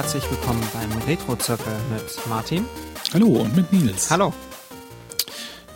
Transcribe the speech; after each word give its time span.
Herzlich 0.00 0.30
willkommen 0.30 0.66
beim 0.72 0.90
Retro-Zirkel 1.02 1.74
mit 1.92 2.26
Martin. 2.26 2.64
Hallo 3.12 3.26
und 3.42 3.54
mit 3.54 3.70
Nils. 3.70 4.10
Hallo. 4.10 4.32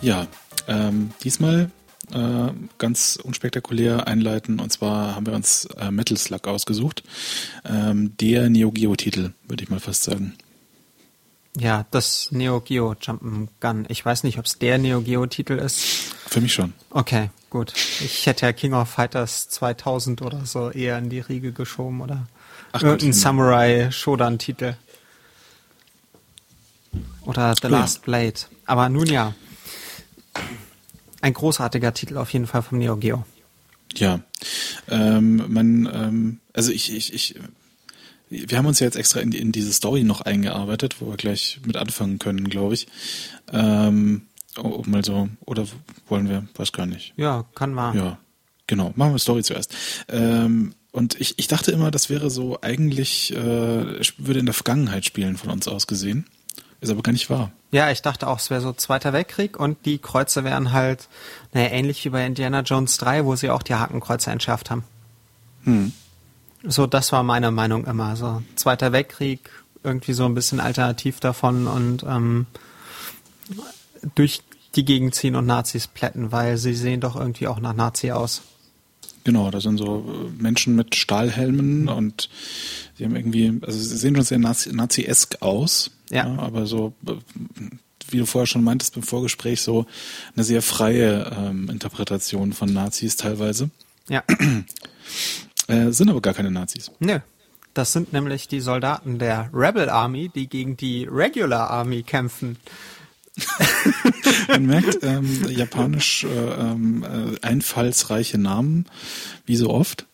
Ja, 0.01 0.25
ähm, 0.67 1.11
diesmal 1.23 1.69
äh, 2.11 2.47
ganz 2.79 3.19
unspektakulär 3.21 4.07
einleiten 4.07 4.59
und 4.59 4.73
zwar 4.73 5.15
haben 5.15 5.27
wir 5.27 5.33
uns 5.33 5.65
äh, 5.79 5.91
Metal 5.91 6.17
Slug 6.17 6.47
ausgesucht. 6.47 7.03
Ähm, 7.65 8.17
der 8.17 8.49
Neo 8.49 8.71
Geo 8.71 8.95
Titel, 8.95 9.33
würde 9.47 9.63
ich 9.63 9.69
mal 9.69 9.79
fast 9.79 10.01
sagen. 10.05 10.33
Ja, 11.55 11.85
das 11.91 12.31
Neo 12.31 12.61
Geo 12.61 12.93
Jump'n'Gun. 12.93 13.85
Ich 13.89 14.03
weiß 14.03 14.23
nicht, 14.23 14.39
ob 14.39 14.45
es 14.45 14.57
der 14.57 14.79
Neo 14.79 15.01
Geo 15.01 15.27
Titel 15.27 15.53
ist. 15.53 15.83
Für 16.25 16.41
mich 16.41 16.51
schon. 16.55 16.73
Okay, 16.89 17.29
gut. 17.51 17.73
Ich 18.03 18.25
hätte 18.25 18.47
ja 18.47 18.53
King 18.53 18.73
of 18.73 18.89
Fighters 18.89 19.49
2000 19.49 20.23
oder 20.23 20.47
so 20.47 20.71
eher 20.71 20.97
in 20.97 21.11
die 21.11 21.19
Riege 21.19 21.51
geschoben 21.51 22.01
oder 22.01 22.25
Ach 22.75 22.83
irgendein 22.83 23.11
Gott. 23.11 23.19
Samurai 23.19 23.89
Shodan 23.91 24.37
Titel. 24.37 24.75
Oder 27.25 27.55
The 27.55 27.67
Oh 27.67 27.69
ja. 27.69 27.79
Last 27.79 28.01
Blade. 28.03 28.35
Aber 28.65 28.89
nun 28.89 29.07
ja. 29.07 29.33
Ein 31.21 31.33
großartiger 31.33 31.93
Titel 31.93 32.17
auf 32.17 32.33
jeden 32.33 32.47
Fall 32.47 32.61
vom 32.61 32.77
Neo 32.77 32.97
Geo. 32.97 33.25
Ja, 33.95 34.19
ähm, 34.89 35.45
man, 35.47 35.89
ähm, 35.91 36.39
also 36.53 36.71
ich, 36.71 36.93
ich, 36.93 37.13
ich, 37.13 37.35
wir 38.29 38.57
haben 38.57 38.65
uns 38.65 38.81
ja 38.81 38.85
jetzt 38.85 38.97
extra 38.97 39.21
in, 39.21 39.31
die, 39.31 39.39
in 39.39 39.53
diese 39.53 39.71
Story 39.71 40.03
noch 40.03 40.21
eingearbeitet, 40.21 40.97
wo 40.99 41.09
wir 41.09 41.17
gleich 41.17 41.61
mit 41.65 41.77
anfangen 41.77 42.19
können, 42.19 42.49
glaube 42.49 42.73
ich. 42.73 42.87
Ähm, 43.53 44.23
oh, 44.57 44.83
mal 44.85 45.05
so, 45.05 45.29
oder 45.45 45.65
wollen 46.09 46.27
wir? 46.27 46.45
Weiß 46.55 46.73
gar 46.73 46.85
nicht. 46.85 47.13
Ja, 47.15 47.45
kann 47.55 47.73
man. 47.73 47.95
Ja, 47.95 48.17
genau. 48.67 48.91
Machen 48.95 49.13
wir 49.13 49.19
Story 49.19 49.43
zuerst. 49.43 49.73
Ähm, 50.09 50.73
und 50.95 51.19
ich, 51.19 51.37
ich 51.37 51.47
dachte 51.49 51.71
immer, 51.71 51.91
das 51.91 52.09
wäre 52.09 52.29
so 52.29 52.59
eigentlich, 52.61 53.33
äh, 53.33 53.35
würde 54.17 54.39
in 54.39 54.45
der 54.45 54.53
Vergangenheit 54.53 55.03
spielen 55.03 55.35
von 55.35 55.49
uns 55.51 55.67
aus 55.67 55.87
gesehen. 55.87 56.25
Ist 56.79 56.89
aber 56.89 57.03
gar 57.03 57.11
nicht 57.11 57.29
wahr. 57.29 57.51
Ja, 57.71 57.91
ich 57.91 58.01
dachte 58.01 58.27
auch, 58.27 58.39
es 58.39 58.49
wäre 58.49 58.61
so 58.61 58.71
Zweiter 58.71 59.11
Weltkrieg 59.11 59.59
und 59.59 59.85
die 59.85 59.97
Kreuze 59.97 60.45
wären 60.45 60.71
halt, 60.71 61.09
naja, 61.51 61.69
ähnlich 61.71 62.05
wie 62.05 62.09
bei 62.09 62.25
Indiana 62.25 62.61
Jones 62.61 62.97
3, 62.97 63.25
wo 63.25 63.35
sie 63.35 63.49
auch 63.49 63.61
die 63.61 63.75
Hakenkreuze 63.75 64.31
entschärft 64.31 64.71
haben. 64.71 64.85
Hm. 65.65 65.91
So, 66.63 66.87
das 66.87 67.11
war 67.11 67.23
meine 67.23 67.51
Meinung 67.51 67.85
immer. 67.85 68.15
So, 68.15 68.41
Zweiter 68.55 68.93
Weltkrieg, 68.93 69.49
irgendwie 69.83 70.13
so 70.13 70.23
ein 70.23 70.33
bisschen 70.33 70.61
alternativ 70.61 71.19
davon 71.19 71.67
und 71.67 72.03
ähm, 72.03 72.45
durch 74.15 74.43
die 74.75 74.85
Gegend 74.85 75.13
ziehen 75.13 75.35
und 75.35 75.45
Nazis 75.45 75.87
plätten, 75.87 76.31
weil 76.31 76.55
sie 76.55 76.73
sehen 76.73 77.01
doch 77.01 77.17
irgendwie 77.17 77.47
auch 77.47 77.59
nach 77.59 77.73
Nazi 77.73 78.11
aus. 78.11 78.43
Genau, 79.25 79.51
da 79.51 79.59
sind 79.59 79.77
so 79.77 80.05
äh, 80.07 80.41
Menschen 80.41 80.75
mit 80.77 80.95
Stahlhelmen 80.95 81.89
und 81.89 82.29
sie 82.97 83.03
haben 83.03 83.15
irgendwie, 83.17 83.59
also 83.61 83.77
sie 83.77 83.97
sehen 83.97 84.15
schon 84.15 84.23
sehr 84.23 84.37
Nazi- 84.39 84.71
Nazi-esk 84.73 85.41
aus. 85.41 85.91
Ja. 86.09 86.25
Aber 86.37 86.65
so, 86.67 86.93
äh, 87.07 87.13
wie 88.09 88.19
du 88.19 88.25
vorher 88.25 88.45
schon 88.47 88.63
meintest 88.63 88.95
im 88.95 89.03
Vorgespräch, 89.03 89.61
so 89.61 89.85
eine 90.35 90.43
sehr 90.45 90.61
freie 90.61 91.31
ähm, 91.37 91.69
Interpretation 91.69 92.53
von 92.53 92.71
Nazis 92.71 93.17
teilweise. 93.17 93.69
Ja, 94.07 94.23
Äh, 95.67 95.91
sind 95.91 96.09
aber 96.11 96.21
gar 96.21 96.33
keine 96.35 96.51
Nazis. 96.51 96.91
nö. 96.99 97.19
Das 97.73 97.91
sind 97.91 98.13
nämlich 98.13 98.47
die 98.47 98.61
Soldaten 98.61 99.19
der 99.19 99.49
Rebel 99.53 99.89
Army, 99.89 100.29
die 100.33 100.47
gegen 100.47 100.77
die 100.77 101.05
Regular 101.11 101.69
Army 101.71 102.03
kämpfen. 102.03 102.55
Man 104.47 104.65
merkt 104.65 104.99
ähm, 105.03 105.49
japanisch 105.49 106.23
äh, 106.23 106.27
ähm, 106.27 107.03
äh, 107.03 107.45
einfallsreiche 107.45 108.37
Namen, 108.37 108.85
wie 109.45 109.55
so 109.55 109.69
oft. 109.69 110.05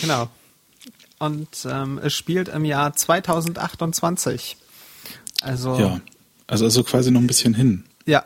Genau. 0.00 0.28
Und 1.18 1.48
ähm, 1.68 2.00
es 2.02 2.14
spielt 2.14 2.48
im 2.48 2.64
Jahr 2.64 2.94
2028. 2.94 4.56
Also 5.42 5.78
Ja. 5.78 6.00
Also, 6.46 6.64
also 6.64 6.82
quasi 6.82 7.10
noch 7.10 7.20
ein 7.20 7.26
bisschen 7.26 7.54
hin. 7.54 7.84
ja, 8.06 8.24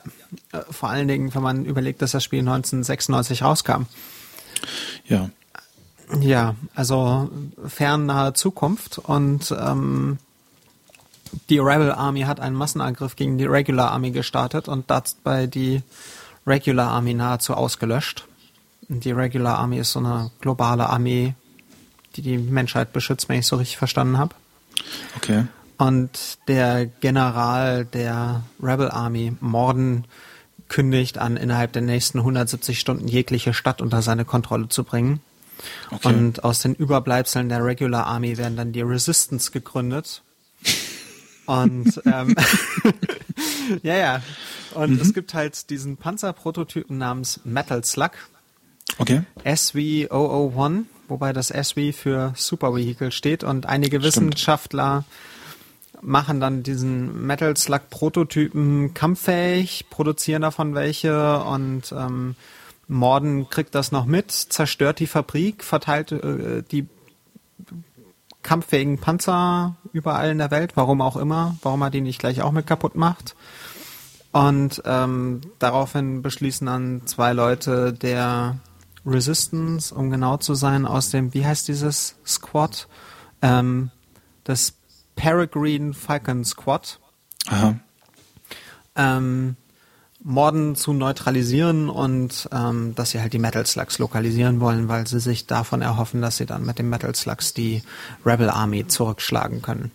äh, 0.52 0.60
vor 0.70 0.88
allen 0.88 1.08
Dingen, 1.08 1.34
wenn 1.34 1.42
man 1.42 1.64
überlegt, 1.64 2.00
dass 2.00 2.12
das 2.12 2.24
Spiel 2.24 2.40
1996 2.40 3.42
rauskam. 3.42 3.82
Ja. 5.06 5.30
Ja, 6.20 6.54
also 6.74 7.30
fernahe 7.66 8.34
Zukunft 8.34 8.98
und 8.98 9.54
ähm, 9.58 10.18
die 11.50 11.58
Rebel 11.58 11.92
Army 11.92 12.22
hat 12.22 12.40
einen 12.40 12.56
Massenangriff 12.56 13.16
gegen 13.16 13.38
die 13.38 13.46
Regular 13.46 13.90
Army 13.90 14.10
gestartet 14.10 14.68
und 14.68 14.90
dabei 14.90 15.46
die 15.46 15.82
Regular 16.46 16.90
Army 16.90 17.14
nahezu 17.14 17.54
ausgelöscht. 17.54 18.26
Die 18.88 19.12
Regular 19.12 19.58
Army 19.58 19.78
ist 19.78 19.92
so 19.92 20.00
eine 20.00 20.30
globale 20.40 20.88
Armee, 20.88 21.34
die 22.16 22.22
die 22.22 22.38
Menschheit 22.38 22.92
beschützt, 22.92 23.28
wenn 23.28 23.38
ich 23.38 23.46
so 23.46 23.56
richtig 23.56 23.78
verstanden 23.78 24.18
habe. 24.18 24.34
Okay. 25.16 25.46
Und 25.78 26.38
der 26.48 26.86
General 26.86 27.84
der 27.84 28.42
Rebel 28.62 28.90
Army, 28.90 29.36
Morden, 29.40 30.04
kündigt 30.68 31.18
an, 31.18 31.36
innerhalb 31.36 31.72
der 31.72 31.82
nächsten 31.82 32.18
170 32.18 32.78
Stunden 32.78 33.06
jegliche 33.08 33.54
Stadt 33.54 33.80
unter 33.80 34.02
seine 34.02 34.24
Kontrolle 34.24 34.68
zu 34.68 34.84
bringen. 34.84 35.20
Okay. 35.90 36.08
Und 36.08 36.44
aus 36.44 36.60
den 36.60 36.74
Überbleibseln 36.74 37.48
der 37.48 37.64
Regular 37.64 38.06
Army 38.06 38.36
werden 38.38 38.56
dann 38.56 38.72
die 38.72 38.82
Resistance 38.82 39.50
gegründet. 39.50 40.22
Und 41.46 42.00
ähm, 42.06 42.34
ja, 43.82 43.96
ja. 43.96 44.22
Und 44.74 45.00
es 45.00 45.14
gibt 45.14 45.34
halt 45.34 45.70
diesen 45.70 45.96
Panzerprototypen 45.96 46.98
namens 46.98 47.40
Metal 47.44 47.84
Slug, 47.84 48.12
Okay. 48.98 49.22
SW001, 49.44 50.84
wobei 51.08 51.32
das 51.32 51.48
SW 51.48 51.92
für 51.92 52.32
Super 52.36 52.74
Vehicle 52.74 53.10
steht 53.10 53.44
und 53.44 53.66
einige 53.66 54.02
Wissenschaftler 54.02 55.04
machen 56.00 56.38
dann 56.38 56.62
diesen 56.62 57.26
Metal 57.26 57.56
Slug 57.56 57.88
Prototypen 57.90 58.94
kampffähig, 58.94 59.86
produzieren 59.90 60.42
davon 60.42 60.74
welche 60.74 61.42
und 61.42 61.92
ähm, 61.92 62.36
Morden 62.86 63.48
kriegt 63.48 63.74
das 63.74 63.90
noch 63.90 64.04
mit, 64.04 64.30
zerstört 64.30 65.00
die 65.00 65.06
Fabrik, 65.06 65.64
verteilt 65.64 66.12
äh, 66.12 66.62
die 66.70 66.86
kampffähigen 68.44 68.98
Panzer 68.98 69.74
überall 69.92 70.30
in 70.30 70.38
der 70.38 70.52
Welt, 70.52 70.76
warum 70.76 71.00
auch 71.00 71.16
immer, 71.16 71.56
warum 71.62 71.82
er 71.82 71.90
die 71.90 72.00
nicht 72.00 72.20
gleich 72.20 72.42
auch 72.42 72.52
mit 72.52 72.68
kaputt 72.68 72.94
macht. 72.94 73.34
Und 74.30 74.82
ähm, 74.84 75.40
daraufhin 75.58 76.22
beschließen 76.22 76.66
dann 76.66 77.02
zwei 77.06 77.32
Leute 77.32 77.92
der 77.92 78.58
Resistance, 79.06 79.94
um 79.94 80.10
genau 80.10 80.36
zu 80.36 80.54
sein, 80.54 80.86
aus 80.86 81.10
dem, 81.10 81.34
wie 81.34 81.46
heißt 81.46 81.66
dieses 81.68 82.16
Squad? 82.26 82.88
Ähm, 83.42 83.90
das 84.44 84.74
Peregrine 85.16 85.94
Falcon 85.94 86.44
Squad, 86.44 87.00
Aha. 87.46 87.76
ähm, 88.96 89.56
Morden 90.24 90.74
zu 90.74 90.94
neutralisieren 90.94 91.90
und 91.90 92.48
ähm, 92.50 92.94
dass 92.94 93.10
sie 93.10 93.20
halt 93.20 93.34
die 93.34 93.38
Metal 93.38 93.66
Slugs 93.66 93.98
lokalisieren 93.98 94.58
wollen, 94.58 94.88
weil 94.88 95.06
sie 95.06 95.20
sich 95.20 95.46
davon 95.46 95.82
erhoffen, 95.82 96.22
dass 96.22 96.38
sie 96.38 96.46
dann 96.46 96.64
mit 96.64 96.78
den 96.78 96.88
Metal 96.88 97.14
Slugs 97.14 97.52
die 97.52 97.82
Rebel 98.24 98.48
Army 98.48 98.86
zurückschlagen 98.88 99.60
können. 99.60 99.92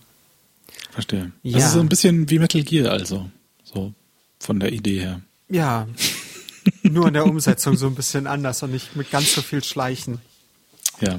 Verstehe. 0.92 1.32
Ja. 1.42 1.58
Das 1.58 1.66
ist 1.66 1.72
so 1.72 1.80
ein 1.80 1.88
bisschen 1.88 2.30
wie 2.30 2.38
Metal 2.38 2.62
Gear, 2.62 2.92
also. 2.92 3.28
So 3.64 3.92
von 4.38 4.60
der 4.60 4.72
Idee 4.72 5.00
her. 5.00 5.20
Ja, 5.48 5.88
nur 6.82 7.08
in 7.08 7.14
der 7.14 7.26
Umsetzung 7.26 7.76
so 7.76 7.88
ein 7.88 7.96
bisschen 7.96 8.28
anders 8.28 8.62
und 8.62 8.70
nicht 8.70 8.94
mit 8.94 9.10
ganz 9.10 9.34
so 9.34 9.42
viel 9.42 9.64
Schleichen. 9.64 10.20
Ja. 11.00 11.18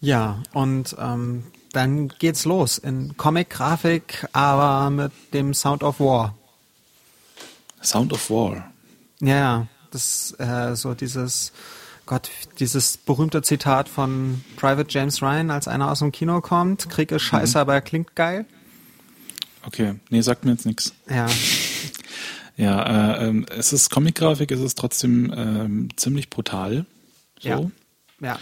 Ja, 0.00 0.42
und 0.52 0.96
ähm, 0.98 1.44
dann 1.72 2.08
geht's 2.08 2.44
los 2.44 2.76
in 2.78 3.16
Comic-Grafik, 3.16 4.26
aber 4.32 4.90
mit 4.90 5.12
dem 5.32 5.54
Sound 5.54 5.84
of 5.84 6.00
War. 6.00 6.36
Sound 7.84 8.12
of 8.12 8.30
War. 8.30 8.70
Ja, 9.20 9.28
Ja, 9.28 9.66
das 9.90 10.34
äh, 10.38 10.74
so 10.74 10.94
dieses 10.94 11.52
Gott, 12.06 12.30
dieses 12.58 12.98
berühmte 12.98 13.40
Zitat 13.42 13.88
von 13.88 14.44
Private 14.56 14.88
James 14.90 15.22
Ryan, 15.22 15.50
als 15.50 15.68
einer 15.68 15.90
aus 15.90 16.00
dem 16.00 16.12
Kino 16.12 16.40
kommt, 16.40 16.90
Krieg 16.90 17.10
ist 17.12 17.22
scheiße, 17.22 17.58
aber 17.58 17.74
er 17.74 17.80
klingt 17.80 18.14
geil. 18.14 18.44
Okay. 19.66 19.94
Nee, 20.10 20.20
sagt 20.20 20.44
mir 20.44 20.50
jetzt 20.50 20.66
nichts. 20.66 20.92
Ja, 21.08 21.26
Ja, 22.56 23.16
äh, 23.16 23.28
ähm, 23.28 23.46
es 23.50 23.72
ist 23.72 23.90
Comic-Grafik, 23.90 24.50
es 24.52 24.60
ist 24.60 24.78
trotzdem 24.78 25.32
ähm, 25.36 25.88
ziemlich 25.96 26.30
brutal. 26.30 26.86
So. 27.40 27.48
Ja. 27.48 27.70
ja, 28.20 28.38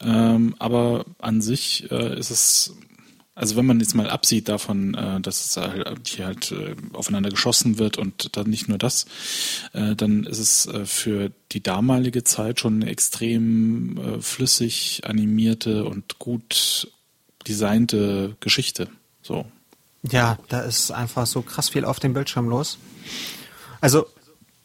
Ähm, 0.00 0.54
aber 0.58 1.04
an 1.18 1.40
sich 1.40 1.90
äh, 1.90 2.18
ist 2.18 2.30
es, 2.30 2.74
also 3.38 3.54
wenn 3.54 3.66
man 3.66 3.78
jetzt 3.78 3.94
mal 3.94 4.10
absieht 4.10 4.48
davon, 4.48 4.94
äh, 4.94 5.20
dass 5.20 5.44
es 5.44 5.56
halt, 5.56 6.08
hier 6.08 6.26
halt 6.26 6.50
äh, 6.50 6.74
aufeinander 6.92 7.30
geschossen 7.30 7.78
wird 7.78 7.96
und 7.96 8.36
dann 8.36 8.50
nicht 8.50 8.68
nur 8.68 8.78
das, 8.78 9.06
äh, 9.74 9.94
dann 9.94 10.24
ist 10.24 10.40
es 10.40 10.68
für 10.84 11.30
die 11.52 11.62
damalige 11.62 12.24
Zeit 12.24 12.58
schon 12.58 12.82
eine 12.82 12.90
extrem 12.90 14.18
flüssig 14.20 15.02
animierte 15.04 15.84
und 15.84 16.18
gut 16.18 16.90
designte 17.46 18.36
Geschichte. 18.40 18.88
So. 19.22 19.46
Ja, 20.02 20.38
da 20.48 20.60
ist 20.60 20.90
einfach 20.90 21.26
so 21.26 21.42
krass 21.42 21.68
viel 21.68 21.84
auf 21.84 22.00
dem 22.00 22.14
Bildschirm 22.14 22.48
los. 22.48 22.78
Also, 23.80 24.06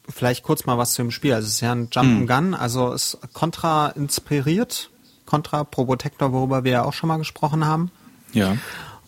vielleicht 0.09 0.43
kurz 0.43 0.65
mal 0.65 0.79
was 0.79 0.93
zu 0.93 1.03
dem 1.03 1.11
Spiel. 1.11 1.33
Also, 1.33 1.47
es 1.47 1.53
ist 1.53 1.61
ja 1.61 1.73
ein 1.73 1.89
Jump'n'Gun, 1.89 2.55
also 2.55 2.91
ist 2.91 3.19
Contra 3.33 3.89
inspiriert. 3.89 4.89
Contra 5.25 5.63
Probotector, 5.63 6.33
worüber 6.33 6.63
wir 6.63 6.71
ja 6.71 6.83
auch 6.83 6.93
schon 6.93 7.07
mal 7.07 7.17
gesprochen 7.17 7.65
haben. 7.65 7.91
Ja. 8.33 8.57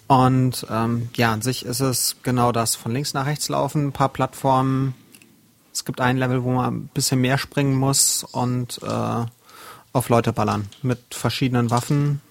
Und 0.07 0.65
ähm, 0.69 1.09
ja, 1.15 1.33
an 1.33 1.41
sich 1.41 1.65
ist 1.65 1.79
es 1.79 2.17
genau 2.23 2.51
das, 2.51 2.75
von 2.75 2.91
links 2.91 3.13
nach 3.13 3.25
rechts 3.25 3.49
laufen, 3.49 3.87
ein 3.87 3.91
paar 3.91 4.09
Plattformen. 4.09 4.93
Es 5.73 5.83
gibt 5.83 5.99
ein 5.99 6.17
Level, 6.17 6.43
wo 6.43 6.51
man 6.53 6.65
ein 6.73 6.87
bisschen 6.93 7.19
mehr 7.21 7.37
springen 7.37 7.75
muss 7.75 8.23
und 8.23 8.79
äh, 8.83 9.25
auf 9.93 10.09
Leute 10.09 10.31
ballern 10.31 10.67
mit 10.83 10.99
verschiedenen 11.11 11.69
Waffen. 11.71 12.21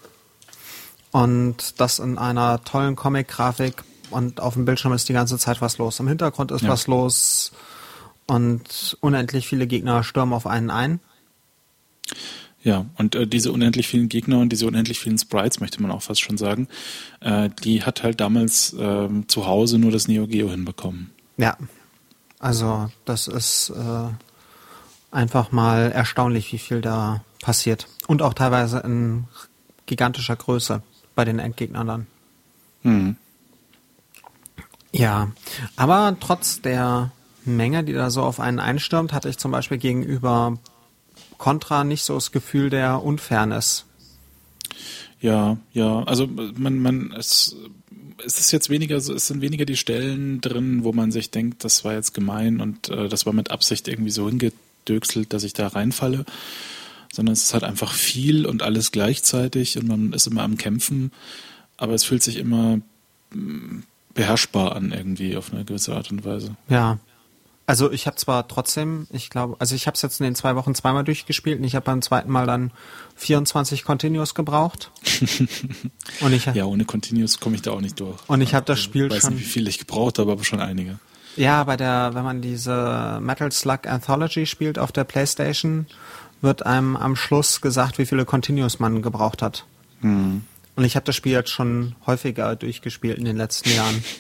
Und 1.11 1.81
das 1.81 1.99
in 1.99 2.19
einer 2.19 2.63
tollen 2.65 2.97
Comic-Grafik 2.97 3.83
und 4.11 4.41
auf 4.41 4.55
dem 4.55 4.65
Bildschirm 4.65 4.93
ist 4.93 5.09
die 5.09 5.13
ganze 5.13 5.39
Zeit 5.39 5.61
was 5.61 5.79
los. 5.79 6.01
Im 6.01 6.09
Hintergrund 6.09 6.51
ist 6.53 6.63
Ja. 6.63 6.71
was 6.71 6.87
los 6.87 7.53
und 8.27 8.97
unendlich 9.01 9.47
viele 9.47 9.67
Gegner 9.67 10.03
stürmen 10.05 10.33
auf 10.35 10.47
einen 10.47 10.71
ein. 10.71 11.01
Ja, 12.65 12.87
und 12.97 13.15
äh, 13.15 13.27
diese 13.27 13.53
unendlich 13.53 13.87
vielen 13.87 14.09
Gegner 14.09 14.39
und 14.39 14.49
diese 14.49 14.67
unendlich 14.67 14.99
vielen 14.99 15.19
Sprites, 15.19 15.61
möchte 15.61 15.83
man 15.83 15.91
auch 15.91 16.01
fast 16.01 16.23
schon 16.23 16.39
sagen, 16.39 16.67
äh, 17.21 17.51
die 17.63 17.83
hat 17.83 18.03
halt 18.03 18.21
damals 18.21 18.75
ähm, 18.79 19.29
zu 19.29 19.47
Hause 19.47 19.79
nur 19.79 19.93
das 19.93 20.09
Neo 20.09 20.27
Geo 20.27 20.49
hinbekommen. 20.49 21.11
Ja, 21.37 21.59
also 22.39 22.91
das 23.05 23.29
ist 23.29 23.71
äh, 23.71 24.09
einfach 25.11 25.53
mal 25.53 25.93
erstaunlich, 25.93 26.53
wie 26.55 26.59
viel 26.59 26.81
da 26.81 27.23
passiert. 27.43 27.87
Und 28.07 28.23
auch 28.23 28.33
teilweise 28.33 28.79
in 28.79 29.25
gigantischer 29.85 30.37
Größe 30.37 30.83
bei 31.15 31.27
den 31.27 31.39
Endgegnern 31.39 31.87
dann. 31.87 32.07
Hm. 32.81 33.17
Ja, 34.91 35.33
aber 35.77 36.17
trotz 36.19 36.63
der 36.63 37.13
Menge, 37.45 37.85
die 37.85 37.93
da 37.93 38.09
so 38.09 38.23
auf 38.23 38.41
einen 38.41 38.59
einstürmt, 38.59 39.13
hatte 39.13 39.29
ich 39.29 39.37
zum 39.37 39.51
Beispiel 39.51 39.77
gegenüber 39.77 40.59
Contra 41.45 41.85
nicht 41.85 42.05
so 42.05 42.15
das 42.15 42.33
Gefühl 42.33 42.71
der 42.71 43.03
Unfairness. 43.03 43.85
Ja, 45.21 45.59
ja, 45.75 46.03
also 46.05 46.27
man, 46.27 46.79
man, 46.79 47.13
es, 47.19 47.55
es 48.25 48.41
ist 48.41 48.51
jetzt 48.51 48.71
weniger, 48.71 48.99
so- 49.03 49.13
es 49.13 49.27
sind 49.27 49.43
weniger 49.43 49.67
die 49.67 49.77
Stellen 49.77 50.41
drin, 50.41 50.85
wo 50.85 50.93
man 50.93 51.13
sich 51.13 51.31
denkt, 51.31 51.63
das 51.63 51.85
war 51.85 51.93
jetzt 51.93 52.15
gemein 52.15 52.63
und 52.63 52.89
äh, 52.89 53.09
das 53.11 53.27
war 53.27 53.35
mit 53.35 53.51
Absicht 53.51 53.89
irgendwie 53.89 54.11
so 54.11 54.27
hingedöxelt, 54.27 55.35
dass 55.35 55.45
ich 55.45 55.53
da 55.53 55.69
reinfalle, 55.69 56.25
sondern 57.13 57.35
es 57.35 57.43
ist 57.43 57.53
halt 57.53 57.65
einfach 57.65 57.93
viel 57.93 58.47
und 58.47 58.63
alles 58.63 58.91
gleichzeitig 58.91 59.77
und 59.77 59.87
man 59.87 60.15
ist 60.15 60.27
immer 60.27 60.45
am 60.45 60.57
Kämpfen, 60.57 61.13
aber 61.77 61.93
es 61.93 62.05
fühlt 62.05 62.23
sich 62.23 62.37
immer 62.39 62.81
mm, 63.35 63.81
beherrschbar 64.15 64.75
an 64.77 64.93
irgendwie 64.93 65.37
auf 65.37 65.53
eine 65.53 65.67
gewisse 65.67 65.95
Art 65.95 66.11
und 66.11 66.25
Weise. 66.25 66.57
Ja. 66.71 66.99
Also 67.67 67.91
ich 67.91 68.07
habe 68.07 68.17
zwar 68.17 68.47
trotzdem, 68.47 69.07
ich 69.11 69.31
glaube, 69.31 69.57
also 69.59 69.75
ich 69.75 69.87
habe 69.87 69.95
es 69.95 70.03
jetzt 70.03 70.21
in 70.21 70.25
den 70.25 70.35
zwei 70.35 70.55
Wochen 70.55 70.75
zweimal 70.75 71.03
durchgespielt 71.03 71.59
und 71.59 71.65
ich 71.65 71.75
habe 71.75 71.85
beim 71.87 72.03
zweiten 72.03 72.31
Mal 72.31 72.47
dann 72.47 72.73
24 73.17 73.85
Continues 73.85 74.35
gebraucht. 74.35 74.91
und 76.21 76.33
ich, 76.33 76.45
Ja, 76.47 76.67
ohne 76.67 76.85
Continuous 76.85 77.41
komme 77.41 77.57
ich 77.57 77.63
da 77.63 77.71
auch 77.71 77.81
nicht 77.81 77.99
durch. 78.01 78.19
Und 78.27 78.43
ich 78.43 78.55
hab 78.55 78.67
das 78.67 78.81
Spiel 78.81 79.07
ich 79.07 79.13
weiß 79.13 79.23
schon- 79.23 79.35
nicht, 79.35 79.45
wie 79.45 79.49
viel 79.49 79.67
ich 79.69 79.79
gebraucht 79.79 80.19
habe, 80.19 80.33
aber 80.33 80.45
schon 80.45 80.61
einige. 80.61 80.99
Ja, 81.37 81.65
bei 81.65 81.77
der, 81.77 82.11
wenn 82.15 82.23
man 82.23 82.43
diese 82.43 83.19
Metal 83.23 83.51
Slug 83.51 83.87
Anthology 83.87 84.47
spielt 84.47 84.79
auf 84.79 84.93
der 84.93 85.05
Playstation, 85.05 85.87
wird 86.43 86.65
einem 86.67 86.97
am 86.97 87.17
Schluss 87.17 87.61
gesagt, 87.63 87.99
wie 87.99 88.07
viele 88.07 88.25
Continues 88.27 88.79
man 88.79 89.01
gebraucht 89.03 89.41
hat. 89.43 89.65
Hm. 90.01 90.45
Und 90.77 90.85
ich 90.85 90.97
habe 90.97 91.07
das 91.07 91.17
Spiel 91.17 91.33
jetzt 91.33 91.51
schon 91.51 91.95
häufiger 92.07 92.57
durchgespielt 92.57 93.17
in 93.19 93.25
den 93.25 93.37
letzten 93.37 93.71
Jahren. 93.71 94.05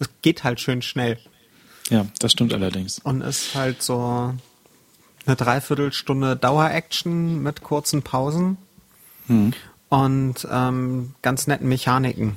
Es 0.00 0.08
geht 0.22 0.44
halt 0.44 0.60
schön 0.60 0.80
schnell 0.80 1.18
Ja, 1.90 2.06
das 2.18 2.32
stimmt 2.32 2.52
allerdings. 2.52 2.98
und 2.98 3.22
ist 3.22 3.54
halt 3.54 3.82
so 3.82 4.34
eine 5.26 5.36
Dreiviertelstunde 5.36 6.36
Dauer-Action 6.36 7.42
mit 7.42 7.62
kurzen 7.62 8.02
Pausen 8.02 8.56
Hm. 9.26 9.52
und 9.90 10.46
ähm, 10.50 11.14
ganz 11.22 11.46
netten 11.46 11.68
Mechaniken. 11.68 12.36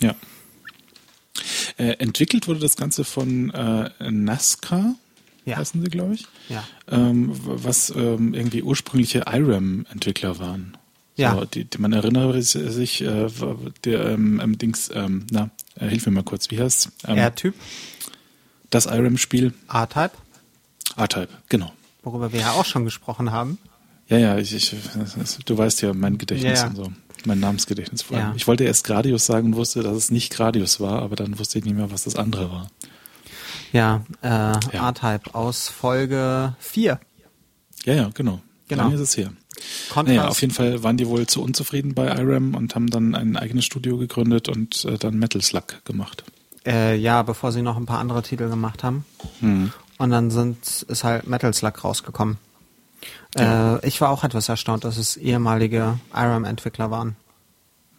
Ja. 0.00 0.14
Äh, 1.78 1.92
entwickelt 1.98 2.46
wurde 2.48 2.60
das 2.60 2.76
Ganze 2.76 3.04
von 3.04 3.50
äh, 3.50 3.90
NASCAR, 4.10 4.94
Ja. 5.46 5.56
heißen 5.56 5.80
sie, 5.82 5.88
glaube 5.88 6.14
ich. 6.14 6.26
Ja. 6.48 6.64
Ähm, 6.90 7.30
was 7.32 7.90
ähm, 7.90 8.34
irgendwie 8.34 8.62
ursprüngliche 8.62 9.24
IRAM-Entwickler 9.26 10.38
waren. 10.38 10.76
Ja. 11.16 11.34
So, 11.34 11.44
die, 11.44 11.64
die, 11.64 11.78
man 11.78 11.92
erinnere 11.92 12.40
sich, 12.42 13.00
äh, 13.02 13.28
der 13.84 14.06
ähm, 14.10 14.58
Dings, 14.58 14.90
ähm, 14.94 15.26
na, 15.30 15.50
äh, 15.76 15.88
hilf 15.88 16.06
mir 16.06 16.12
mal 16.12 16.22
kurz, 16.22 16.50
wie 16.50 16.58
heißt's? 16.60 16.90
Ähm, 17.06 17.16
R-Typ, 17.18 17.54
das 18.70 18.86
IRAM-Spiel, 18.86 19.52
A-Type, 19.68 20.12
R-Type, 20.96 21.28
genau. 21.48 21.72
worüber 22.02 22.32
wir 22.32 22.40
ja 22.40 22.52
auch 22.52 22.64
schon 22.64 22.84
gesprochen 22.84 23.32
haben. 23.32 23.58
Ja, 24.08 24.18
ja, 24.18 24.38
ich, 24.38 24.54
ich, 24.54 24.74
du 25.44 25.56
weißt 25.58 25.82
ja 25.82 25.92
mein 25.94 26.18
Gedächtnis 26.18 26.58
Ja, 26.60 26.64
ja. 26.64 26.70
und 26.70 26.76
so. 26.76 26.92
Mein 27.26 27.38
Namensgedächtnis 27.38 28.02
vor 28.02 28.16
allem. 28.16 28.28
Ja. 28.30 28.34
Ich 28.34 28.46
wollte 28.46 28.64
erst 28.64 28.84
Gradius 28.84 29.26
sagen 29.26 29.48
und 29.48 29.56
wusste, 29.56 29.82
dass 29.82 29.94
es 29.96 30.10
nicht 30.10 30.32
Gradius 30.32 30.80
war, 30.80 31.02
aber 31.02 31.16
dann 31.16 31.38
wusste 31.38 31.58
ich 31.58 31.64
nicht 31.64 31.76
mehr, 31.76 31.90
was 31.90 32.04
das 32.04 32.16
andere 32.16 32.50
war. 32.50 32.70
Ja, 33.72 34.04
äh, 34.22 34.28
R-Type 34.76 35.34
aus 35.34 35.68
Folge 35.68 36.54
4. 36.58 36.98
Ja, 37.84 37.94
ja, 37.94 38.10
genau. 38.14 38.40
Genau. 38.68 38.82
Lange 38.84 38.94
ist 38.96 39.00
es 39.02 39.16
her. 39.16 39.32
Kontrast- 39.90 40.06
Naja, 40.16 40.28
auf 40.28 40.40
jeden 40.40 40.54
Fall 40.54 40.82
waren 40.82 40.96
die 40.96 41.06
wohl 41.06 41.26
zu 41.26 41.42
unzufrieden 41.42 41.94
bei 41.94 42.06
IRAM 42.06 42.54
und 42.54 42.74
haben 42.74 42.88
dann 42.88 43.14
ein 43.14 43.36
eigenes 43.36 43.64
Studio 43.66 43.98
gegründet 43.98 44.48
und 44.48 44.84
äh, 44.86 44.96
dann 44.96 45.18
Metal 45.18 45.42
Slug 45.42 45.84
gemacht. 45.84 46.24
Äh, 46.66 46.96
ja, 46.96 47.22
bevor 47.22 47.52
sie 47.52 47.62
noch 47.62 47.76
ein 47.76 47.86
paar 47.86 47.98
andere 47.98 48.22
Titel 48.22 48.48
gemacht 48.48 48.84
haben. 48.84 49.04
Hm. 49.40 49.72
Und 49.98 50.10
dann 50.10 50.30
sind, 50.30 50.82
ist 50.82 51.04
halt 51.04 51.26
Metal 51.26 51.52
Slug 51.54 51.84
rausgekommen. 51.84 52.38
Ja. 53.36 53.76
Äh, 53.76 53.86
ich 53.86 54.00
war 54.00 54.10
auch 54.10 54.24
etwas 54.24 54.48
erstaunt, 54.48 54.84
dass 54.84 54.96
es 54.96 55.16
ehemalige 55.16 55.98
IRAM-Entwickler 56.14 56.90
waren. 56.90 57.16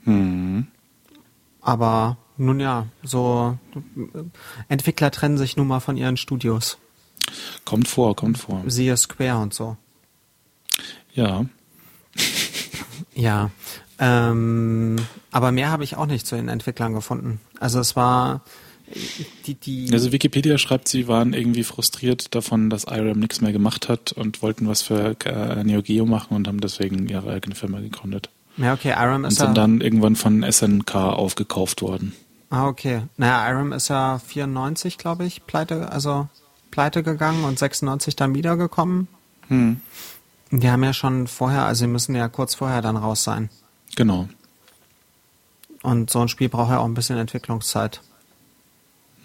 Hm. 0.03 0.67
Aber 1.61 2.17
nun 2.37 2.59
ja, 2.59 2.87
so 3.03 3.57
äh, 3.75 4.19
Entwickler 4.67 5.11
trennen 5.11 5.37
sich 5.37 5.57
nun 5.57 5.67
mal 5.67 5.79
von 5.79 5.97
ihren 5.97 6.17
Studios. 6.17 6.77
Kommt 7.65 7.87
vor, 7.87 8.15
kommt 8.15 8.39
vor. 8.39 8.63
Siehe 8.67 8.97
Square 8.97 9.37
und 9.37 9.53
so. 9.53 9.77
Ja. 11.13 11.45
Ja. 13.13 13.51
Ähm, 14.03 14.95
aber 15.31 15.51
mehr 15.51 15.69
habe 15.69 15.83
ich 15.83 15.95
auch 15.95 16.07
nicht 16.07 16.25
zu 16.25 16.35
den 16.35 16.49
Entwicklern 16.49 16.93
gefunden. 16.93 17.39
Also 17.59 17.79
es 17.79 17.95
war 17.95 18.41
die, 19.45 19.53
die 19.53 19.89
Also 19.93 20.11
Wikipedia 20.11 20.57
schreibt, 20.57 20.87
sie 20.87 21.07
waren 21.07 21.33
irgendwie 21.33 21.63
frustriert 21.63 22.33
davon, 22.33 22.69
dass 22.69 22.85
IRAM 22.85 23.19
nichts 23.19 23.41
mehr 23.41 23.53
gemacht 23.53 23.89
hat 23.89 24.11
und 24.11 24.41
wollten 24.41 24.67
was 24.67 24.81
für 24.81 25.15
äh, 25.25 25.63
Neo 25.63 25.83
Geo 25.83 26.05
machen 26.05 26.35
und 26.35 26.47
haben 26.47 26.59
deswegen 26.59 27.07
ihre 27.07 27.31
eigene 27.31 27.55
Firma 27.55 27.79
gegründet. 27.79 28.29
Ja, 28.57 28.73
okay, 28.73 28.89
IRAM 28.89 29.23
Und 29.23 29.31
ist 29.31 29.39
ja. 29.39 29.45
sind 29.45 29.57
dann 29.57 29.81
irgendwann 29.81 30.15
von 30.15 30.43
SNK 30.43 30.95
aufgekauft 30.95 31.83
worden. 31.83 32.13
Ah, 32.49 32.67
okay. 32.67 33.03
Naja, 33.17 33.49
IRAM 33.49 33.71
ist 33.71 33.87
ja 33.87 34.19
94, 34.19 34.97
glaube 34.97 35.25
ich, 35.25 35.45
pleite, 35.45 35.91
also 35.91 36.27
pleite 36.71 37.03
gegangen 37.03 37.45
und 37.45 37.59
96 37.59 38.15
dann 38.15 38.35
wiedergekommen. 38.35 39.07
Hm. 39.47 39.79
Die 40.51 40.69
haben 40.69 40.83
ja 40.83 40.91
schon 40.91 41.27
vorher, 41.27 41.65
also 41.65 41.85
sie 41.85 41.87
müssen 41.87 42.13
ja 42.13 42.27
kurz 42.27 42.55
vorher 42.55 42.81
dann 42.81 42.97
raus 42.97 43.23
sein. 43.23 43.49
Genau. 43.95 44.29
Und 45.81 46.09
so 46.09 46.19
ein 46.19 46.29
Spiel 46.29 46.49
braucht 46.49 46.69
ja 46.69 46.79
auch 46.79 46.85
ein 46.85 46.93
bisschen 46.93 47.17
Entwicklungszeit. 47.17 48.01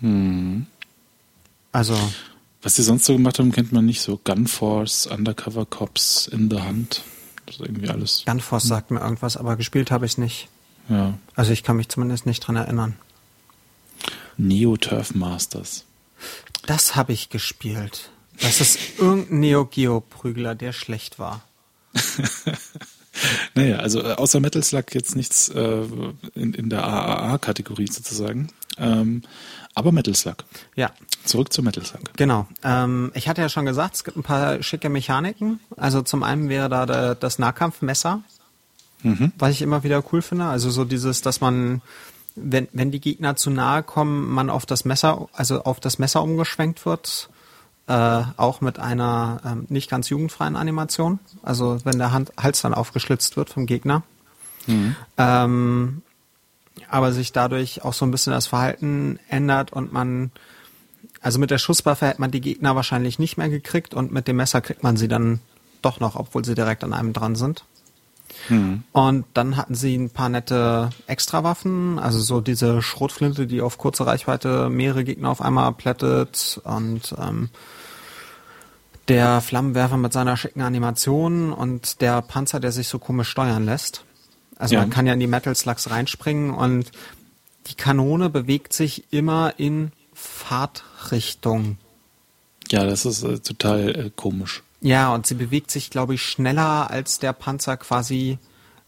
Hm. 0.01 0.67
Also, 1.73 1.97
Was 2.63 2.75
die 2.75 2.83
sonst 2.83 3.05
so 3.05 3.13
gemacht 3.13 3.39
haben, 3.39 3.53
kennt 3.53 3.73
man 3.73 3.85
nicht 3.85 4.01
so. 4.01 4.19
Gunforce, 4.25 5.07
Undercover 5.07 5.67
Cops, 5.67 6.27
In 6.27 6.51
the 6.51 6.61
Hunt. 6.63 7.03
Das 7.45 7.57
ist 7.57 7.61
irgendwie 7.61 7.89
alles. 7.89 8.25
Gunforce 8.25 8.65
sagt 8.65 8.91
mir 8.91 9.01
irgendwas, 9.01 9.37
aber 9.37 9.57
gespielt 9.57 9.91
habe 9.91 10.07
ich 10.07 10.19
nicht. 10.19 10.49
Ja. 10.89 11.15
Also 11.35 11.53
ich 11.53 11.63
kann 11.63 11.77
mich 11.77 11.89
zumindest 11.89 12.27
nicht 12.27 12.41
dran 12.41 12.57
erinnern. 12.57 12.97
Neo 14.37 14.77
Turf 14.77 15.15
Masters. 15.15 15.85
Das 16.67 16.97
habe 16.97 17.13
ich 17.13 17.29
gespielt. 17.29 18.11
Das 18.41 18.61
ist 18.61 18.79
irgendein 18.99 19.41
Neo 19.41 19.65
Geo 19.65 20.01
Prügler, 20.01 20.55
der 20.55 20.73
schlecht 20.73 21.19
war. 21.19 21.43
Naja, 23.55 23.77
also 23.79 24.03
äh, 24.03 24.13
außer 24.15 24.41
Metal 24.41 24.63
Slug 24.63 24.95
jetzt 24.95 25.17
nichts 25.17 25.49
äh, 25.49 25.83
in, 26.35 26.53
in 26.55 26.69
der 26.71 26.85
AAA-Kategorie 26.85 27.87
sozusagen. 27.91 28.49
Ähm, 28.79 29.23
aber 29.75 29.93
Metal 29.93 30.15
Slug. 30.15 30.37
Ja, 30.75 30.91
Zurück 31.25 31.53
zu 31.53 31.63
Metal 31.63 31.85
Slug. 31.85 32.03
genau. 32.17 32.47
Ähm, 32.63 33.11
ich 33.15 33.29
hatte 33.29 33.41
ja 33.43 33.49
schon 33.49 33.65
gesagt, 33.67 33.95
es 33.97 34.05
gibt 34.05 34.17
ein 34.17 34.23
paar 34.23 34.63
schicke 34.63 34.89
Mechaniken. 34.89 35.61
Also 35.77 36.03
zum 36.03 36.23
einen 36.23 36.49
wäre 36.49 36.69
da 36.69 36.87
der, 36.87 37.15
das 37.15 37.39
Nahkampfmesser, 37.39 38.23
Mhm. 39.03 39.33
was 39.39 39.51
ich 39.53 39.61
immer 39.63 39.83
wieder 39.85 40.03
cool 40.13 40.23
finde. 40.23 40.47
Also 40.47 40.71
so 40.71 40.85
dieses, 40.85 41.21
dass 41.21 41.41
man, 41.43 41.83
wenn, 42.35 42.67
wenn 42.73 42.91
die 42.91 43.01
Gegner 43.01 43.37
zu 43.37 43.51
nahe 43.51 43.83
kommen, 43.83 44.29
man 44.31 44.49
auf 44.51 44.65
das 44.67 44.85
Messer, 44.87 45.29
also 45.35 45.63
auf 45.65 45.81
das 45.81 45.99
Messer 45.99 46.23
umgeschwenkt 46.23 46.87
wird. 46.87 47.29
Äh, 47.89 48.23
auch 48.37 48.61
mit 48.61 48.81
einer 48.81 49.41
ähm, 49.45 49.67
nicht 49.69 49.89
ganz 49.89 50.09
jugendfreien 50.09 50.57
Animation. 50.57 51.21
Also 51.43 51.79
wenn 51.85 51.99
der 51.99 52.11
Hand, 52.11 52.33
Hals 52.37 52.61
dann 52.61 52.75
aufgeschlitzt 52.75 53.37
wird 53.37 53.49
vom 53.49 53.67
Gegner. 53.67 54.03
Ähm, 55.17 56.03
aber 56.89 57.13
sich 57.13 57.33
dadurch 57.33 57.85
auch 57.85 57.93
so 57.93 58.05
ein 58.05 58.11
bisschen 58.11 58.33
das 58.33 58.49
Verhalten 58.49 59.21
ändert 59.29 59.73
und 59.73 59.93
man, 59.93 60.33
also 61.21 61.39
mit 61.39 61.51
der 61.51 61.59
Schusswaffe 61.59 62.07
hätte 62.07 62.21
man 62.21 62.33
die 62.33 62.41
Gegner 62.41 62.75
wahrscheinlich 62.75 63.19
nicht 63.19 63.37
mehr 63.37 63.49
gekriegt 63.49 63.95
und 63.95 64.13
mit 64.13 64.27
dem 64.29 64.37
Messer 64.37 64.61
kriegt 64.61 64.83
man 64.83 64.97
sie 64.97 65.09
dann 65.09 65.41
doch 65.83 66.01
noch, 66.01 66.17
obwohl 66.17 66.45
sie 66.45 66.55
direkt 66.55 66.83
an 66.83 66.93
einem 66.93 67.13
dran 67.13 67.37
sind. 67.37 67.65
Mhm. 68.49 68.85
Und 68.93 69.25
dann 69.35 69.57
hatten 69.57 69.75
sie 69.75 69.97
ein 69.97 70.11
paar 70.11 70.29
nette 70.29 70.91
Extrawaffen, 71.07 71.99
also 71.99 72.21
so 72.21 72.41
diese 72.41 72.83
Schrotflinte, 72.83 73.47
die 73.47 73.61
auf 73.61 73.79
kurze 73.79 74.07
Reichweite 74.07 74.69
mehrere 74.69 75.05
Gegner 75.05 75.31
auf 75.31 75.41
einmal 75.41 75.73
plättet 75.73 76.61
und 76.65 77.15
ähm, 77.19 77.51
der 79.09 79.41
Flammenwerfer 79.41 79.97
mit 79.97 80.13
seiner 80.13 80.37
schicken 80.37 80.63
Animation 80.63 81.53
und 81.53 82.01
der 82.01 82.23
Panzer, 82.23 82.61
der 82.61 82.73
sich 82.73 82.89
so 82.89 82.99
komisch 82.99 83.29
steuern 83.29 83.65
lässt. 83.65 84.05
Also 84.59 84.75
ja. 84.75 84.81
man 84.81 84.91
kann 84.91 85.07
ja 85.07 85.13
in 85.13 85.21
die 85.21 85.27
Metal 85.27 85.55
Slugs 85.55 85.91
reinspringen 85.91 86.53
und 86.53 86.91
die 87.69 87.75
Kanone 87.75 88.31
bewegt 88.31 88.73
sich 88.73 89.05
immer 89.13 89.55
in 89.59 89.93
Fahrtrichtung. 90.15 91.79
Ja, 92.71 92.85
das 92.85 93.07
ist 93.07 93.23
äh, 93.23 93.39
total 93.39 93.89
äh, 93.89 94.11
komisch. 94.15 94.63
Ja, 94.81 95.13
und 95.15 95.27
sie 95.27 95.35
bewegt 95.35 95.71
sich, 95.71 95.91
glaube 95.91 96.15
ich, 96.15 96.23
schneller 96.23 96.91
als 96.91 97.19
der 97.19 97.33
Panzer 97.33 97.77
quasi 97.77 98.39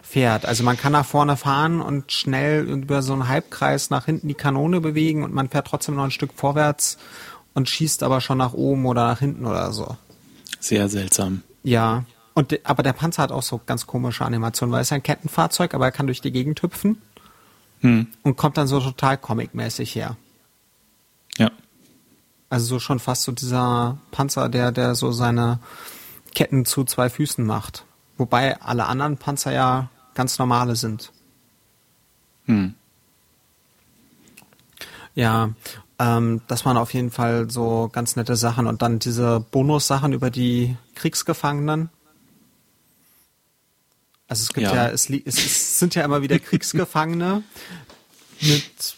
fährt. 0.00 0.46
Also 0.46 0.62
man 0.64 0.76
kann 0.76 0.92
nach 0.92 1.06
vorne 1.06 1.36
fahren 1.36 1.80
und 1.80 2.12
schnell 2.12 2.68
über 2.68 3.02
so 3.02 3.12
einen 3.12 3.28
Halbkreis 3.28 3.90
nach 3.90 4.04
hinten 4.04 4.28
die 4.28 4.34
Kanone 4.34 4.80
bewegen 4.80 5.24
und 5.24 5.34
man 5.34 5.48
fährt 5.48 5.66
trotzdem 5.66 5.96
noch 5.96 6.04
ein 6.04 6.10
Stück 6.10 6.32
vorwärts 6.34 6.98
und 7.54 7.68
schießt 7.68 8.02
aber 8.02 8.20
schon 8.20 8.38
nach 8.38 8.52
oben 8.52 8.86
oder 8.86 9.06
nach 9.06 9.18
hinten 9.18 9.44
oder 9.44 9.72
so. 9.72 9.96
Sehr 10.60 10.88
seltsam. 10.88 11.42
Ja. 11.62 12.04
Und, 12.34 12.60
aber 12.64 12.82
der 12.82 12.92
Panzer 12.92 13.22
hat 13.22 13.32
auch 13.32 13.42
so 13.42 13.60
ganz 13.66 13.86
komische 13.86 14.24
Animationen, 14.24 14.72
weil 14.72 14.82
es 14.82 14.88
ist 14.88 14.92
ein 14.92 15.02
Kettenfahrzeug, 15.02 15.74
aber 15.74 15.86
er 15.86 15.92
kann 15.92 16.06
durch 16.06 16.20
die 16.20 16.30
Gegend 16.30 16.62
hüpfen 16.62 17.02
hm. 17.80 18.06
und 18.22 18.36
kommt 18.36 18.56
dann 18.56 18.68
so 18.68 18.80
total 18.80 19.18
comicmäßig 19.18 19.94
her. 19.94 20.16
Also 22.50 22.66
so 22.66 22.78
schon 22.78 22.98
fast 22.98 23.24
so 23.24 23.32
dieser 23.32 23.98
Panzer, 24.10 24.48
der, 24.48 24.72
der 24.72 24.94
so 24.94 25.12
seine 25.12 25.60
Ketten 26.34 26.64
zu 26.64 26.84
zwei 26.84 27.10
Füßen 27.10 27.44
macht. 27.44 27.84
Wobei 28.16 28.60
alle 28.60 28.86
anderen 28.86 29.16
Panzer 29.16 29.52
ja 29.52 29.90
ganz 30.14 30.38
normale 30.38 30.76
sind. 30.76 31.12
Hm. 32.46 32.74
Ja, 35.14 35.50
ähm, 35.98 36.42
das 36.46 36.64
waren 36.64 36.76
auf 36.76 36.94
jeden 36.94 37.10
Fall 37.10 37.50
so 37.50 37.88
ganz 37.92 38.16
nette 38.16 38.36
Sachen. 38.36 38.66
Und 38.66 38.82
dann 38.82 38.98
diese 38.98 39.40
Bonussachen 39.40 40.12
über 40.12 40.30
die 40.30 40.76
Kriegsgefangenen. 40.94 41.90
Also 44.28 44.42
es 44.42 44.52
gibt 44.52 44.66
ja, 44.66 44.74
ja 44.74 44.88
es, 44.88 45.10
es, 45.10 45.78
sind 45.78 45.94
ja 45.94 46.04
immer 46.04 46.22
wieder 46.22 46.38
Kriegsgefangene 46.38 47.42
mit 48.40 48.96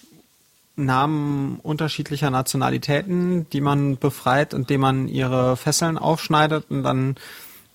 Namen 0.84 1.60
unterschiedlicher 1.62 2.30
Nationalitäten, 2.30 3.48
die 3.50 3.60
man 3.60 3.98
befreit, 3.98 4.54
indem 4.54 4.80
man 4.80 5.08
ihre 5.08 5.56
Fesseln 5.56 5.98
aufschneidet 5.98 6.66
und 6.70 6.82
dann 6.82 7.16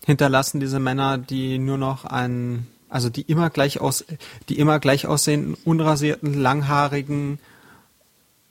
hinterlassen 0.06 0.60
diese 0.60 0.80
Männer, 0.80 1.18
die 1.18 1.58
nur 1.58 1.78
noch 1.78 2.06
einen, 2.06 2.68
also 2.90 3.10
die 3.10 3.22
immer 3.22 3.50
gleich 3.50 3.82
aus, 3.82 4.06
die 4.50 4.60
immer 4.60 4.80
gleich 4.80 5.08
aussehenden, 5.08 5.56
unrasierten, 5.66 6.34
langhaarigen 6.34 7.40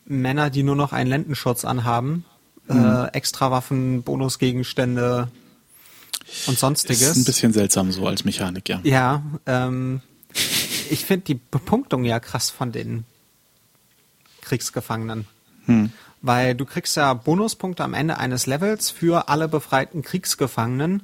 Männer, 0.05 0.51
die 0.51 0.63
nur 0.63 0.77
noch 0.77 0.93
einen 0.93 1.09
Lendenschutz 1.09 1.65
anhaben, 1.65 2.25
mhm. 2.69 2.85
äh, 2.85 3.07
Extrawaffen, 3.09 4.03
Bonusgegenstände 4.03 5.29
und 6.47 6.59
sonstiges. 6.59 7.03
Ist 7.03 7.17
ein 7.17 7.25
bisschen 7.25 7.53
seltsam 7.53 7.93
so 7.93 8.07
als 8.07 8.25
Mechanik, 8.25 8.69
ja. 8.69 8.81
Ja, 8.83 9.23
ähm, 9.47 10.01
ich 10.91 11.05
finde 11.05 11.27
die 11.27 11.41
Bepunktung 11.51 12.05
ja 12.05 12.21
krass 12.21 12.51
von 12.51 12.73
den 12.73 13.05
Kriegsgefangenen. 14.55 15.27
Hm. 15.67 15.91
Weil 16.23 16.55
du 16.55 16.65
kriegst 16.65 16.97
ja 16.97 17.13
Bonuspunkte 17.13 17.83
am 17.83 17.93
Ende 17.93 18.19
eines 18.19 18.47
Levels 18.47 18.91
für 18.91 19.29
alle 19.29 19.49
befreiten 19.49 20.03
Kriegsgefangenen, 20.03 21.03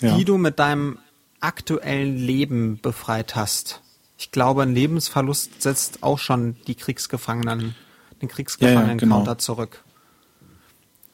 ja. 0.00 0.16
die 0.16 0.24
du 0.24 0.36
mit 0.36 0.58
deinem 0.58 0.98
aktuellen 1.40 2.18
Leben 2.18 2.78
befreit 2.80 3.34
hast. 3.36 3.80
Ich 4.18 4.32
glaube, 4.32 4.62
ein 4.62 4.74
Lebensverlust 4.74 5.62
setzt 5.62 6.02
auch 6.02 6.18
schon 6.18 6.56
die 6.66 6.74
Kriegsgefangenen, 6.74 7.74
den 8.20 8.28
Kriegsgefangenen-Counter 8.28 9.14
ja, 9.14 9.16
ja, 9.16 9.22
genau. 9.22 9.34
zurück. 9.36 9.82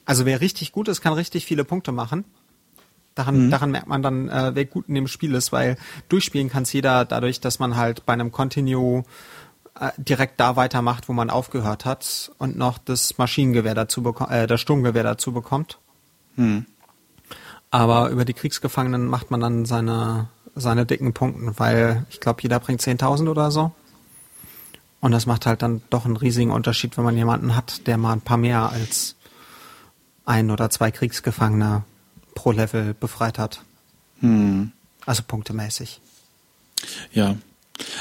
Also 0.04 0.26
wer 0.26 0.40
richtig 0.40 0.72
gut 0.72 0.88
ist, 0.88 1.00
kann 1.00 1.12
richtig 1.12 1.46
viele 1.46 1.64
Punkte 1.64 1.92
machen. 1.92 2.24
Daran, 3.14 3.46
mhm. 3.46 3.50
daran 3.50 3.70
merkt 3.70 3.86
man 3.86 4.02
dann, 4.02 4.28
äh, 4.28 4.54
wer 4.54 4.64
gut 4.64 4.88
in 4.88 4.94
dem 4.94 5.06
Spiel 5.06 5.34
ist, 5.34 5.52
weil 5.52 5.78
durchspielen 6.08 6.50
kann 6.50 6.64
es 6.64 6.72
jeder 6.72 7.04
dadurch, 7.04 7.40
dass 7.40 7.60
man 7.60 7.76
halt 7.76 8.04
bei 8.06 8.12
einem 8.12 8.32
Continue 8.32 9.04
direkt 9.96 10.40
da 10.40 10.56
weitermacht, 10.56 11.08
wo 11.08 11.12
man 11.12 11.30
aufgehört 11.30 11.84
hat 11.84 12.32
und 12.38 12.56
noch 12.56 12.78
das 12.78 13.18
Maschinengewehr 13.18 13.74
dazu 13.74 14.02
bekommt, 14.02 14.30
äh, 14.30 14.46
das 14.46 14.60
Sturmgewehr 14.60 15.02
dazu 15.02 15.32
bekommt. 15.32 15.78
Mhm. 16.36 16.66
Aber 17.70 18.10
über 18.10 18.24
die 18.24 18.32
Kriegsgefangenen 18.32 19.06
macht 19.06 19.30
man 19.30 19.40
dann 19.40 19.66
seine, 19.66 20.28
seine 20.54 20.86
dicken 20.86 21.12
Punkte, 21.12 21.58
weil 21.58 22.06
ich 22.10 22.20
glaube, 22.20 22.42
jeder 22.42 22.60
bringt 22.60 22.80
10.000 22.80 23.28
oder 23.28 23.50
so. 23.50 23.72
Und 25.00 25.12
das 25.12 25.26
macht 25.26 25.46
halt 25.46 25.62
dann 25.62 25.82
doch 25.90 26.04
einen 26.04 26.16
riesigen 26.16 26.50
Unterschied, 26.50 26.96
wenn 26.96 27.04
man 27.04 27.16
jemanden 27.16 27.54
hat, 27.54 27.86
der 27.86 27.98
mal 27.98 28.12
ein 28.12 28.22
paar 28.22 28.38
mehr 28.38 28.70
als 28.70 29.14
ein 30.24 30.50
oder 30.50 30.70
zwei 30.70 30.90
Kriegsgefangene 30.90 31.84
pro 32.34 32.52
Level 32.52 32.94
befreit 32.94 33.38
hat. 33.38 33.62
Hm. 34.20 34.72
Also 35.04 35.22
punktemäßig. 35.26 36.00
Ja. 37.12 37.36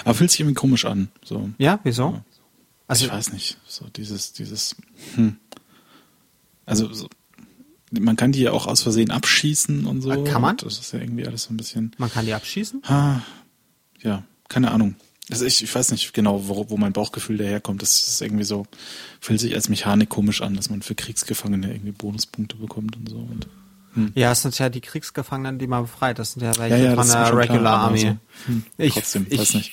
Aber 0.03 0.15
fühlt 0.15 0.31
sich 0.31 0.39
irgendwie 0.39 0.55
komisch 0.55 0.85
an. 0.85 1.09
So. 1.23 1.49
Ja, 1.57 1.79
wieso? 1.83 2.11
Ja. 2.11 2.25
Also, 2.87 3.05
ich 3.05 3.11
weiß 3.11 3.33
nicht. 3.33 3.57
So 3.67 3.85
dieses, 3.95 4.33
dieses, 4.33 4.75
hm. 5.15 5.37
Also 6.65 6.91
so, 6.93 7.07
man 7.91 8.15
kann 8.15 8.31
die 8.31 8.41
ja 8.41 8.51
auch 8.51 8.67
aus 8.67 8.81
Versehen 8.81 9.11
abschießen 9.11 9.85
und 9.85 10.01
so. 10.01 10.11
Äh, 10.11 10.23
kann 10.23 10.41
man? 10.41 10.57
Das 10.57 10.79
ist 10.79 10.91
ja 10.91 10.99
irgendwie 10.99 11.25
alles 11.25 11.43
so 11.43 11.53
ein 11.53 11.57
bisschen. 11.57 11.91
Man 11.97 12.11
kann 12.11 12.25
die 12.25 12.33
abschießen? 12.33 12.81
Ha, 12.87 13.23
ja, 14.01 14.23
keine 14.49 14.71
Ahnung. 14.71 14.95
Also 15.31 15.45
ich, 15.45 15.63
ich 15.63 15.73
weiß 15.73 15.91
nicht 15.91 16.13
genau, 16.13 16.47
wo, 16.47 16.69
wo 16.69 16.77
mein 16.77 16.93
Bauchgefühl 16.93 17.37
daherkommt. 17.37 17.81
Das 17.81 18.07
ist 18.07 18.21
irgendwie 18.21 18.43
so, 18.43 18.67
fühlt 19.19 19.39
sich 19.39 19.55
als 19.55 19.69
Mechanik 19.69 20.09
komisch 20.09 20.41
an, 20.41 20.55
dass 20.55 20.69
man 20.69 20.83
für 20.83 20.93
Kriegsgefangene 20.93 21.71
irgendwie 21.71 21.91
Bonuspunkte 21.91 22.55
bekommt 22.57 22.95
und 22.95 23.09
so. 23.09 23.17
Und, 23.17 23.47
hm. 23.95 24.11
Ja, 24.13 24.31
es 24.31 24.41
sind 24.41 24.57
ja 24.59 24.69
die 24.69 24.81
Kriegsgefangenen, 24.81 25.57
die 25.57 25.67
man 25.67 25.83
befreit. 25.83 26.19
Das 26.19 26.33
sind 26.33 26.43
ja 26.43 26.55
welche 26.57 26.77
ja, 26.77 26.91
ja, 26.91 26.95
von 26.95 27.07
der 27.07 27.35
Regular 27.35 27.59
klar, 27.59 27.79
Army. 27.79 27.99
So. 27.99 28.07
Hm. 28.45 28.63
Ich, 28.77 28.93
Trotzdem, 28.93 29.25
ich, 29.29 29.39
weiß 29.39 29.53
nicht. 29.55 29.71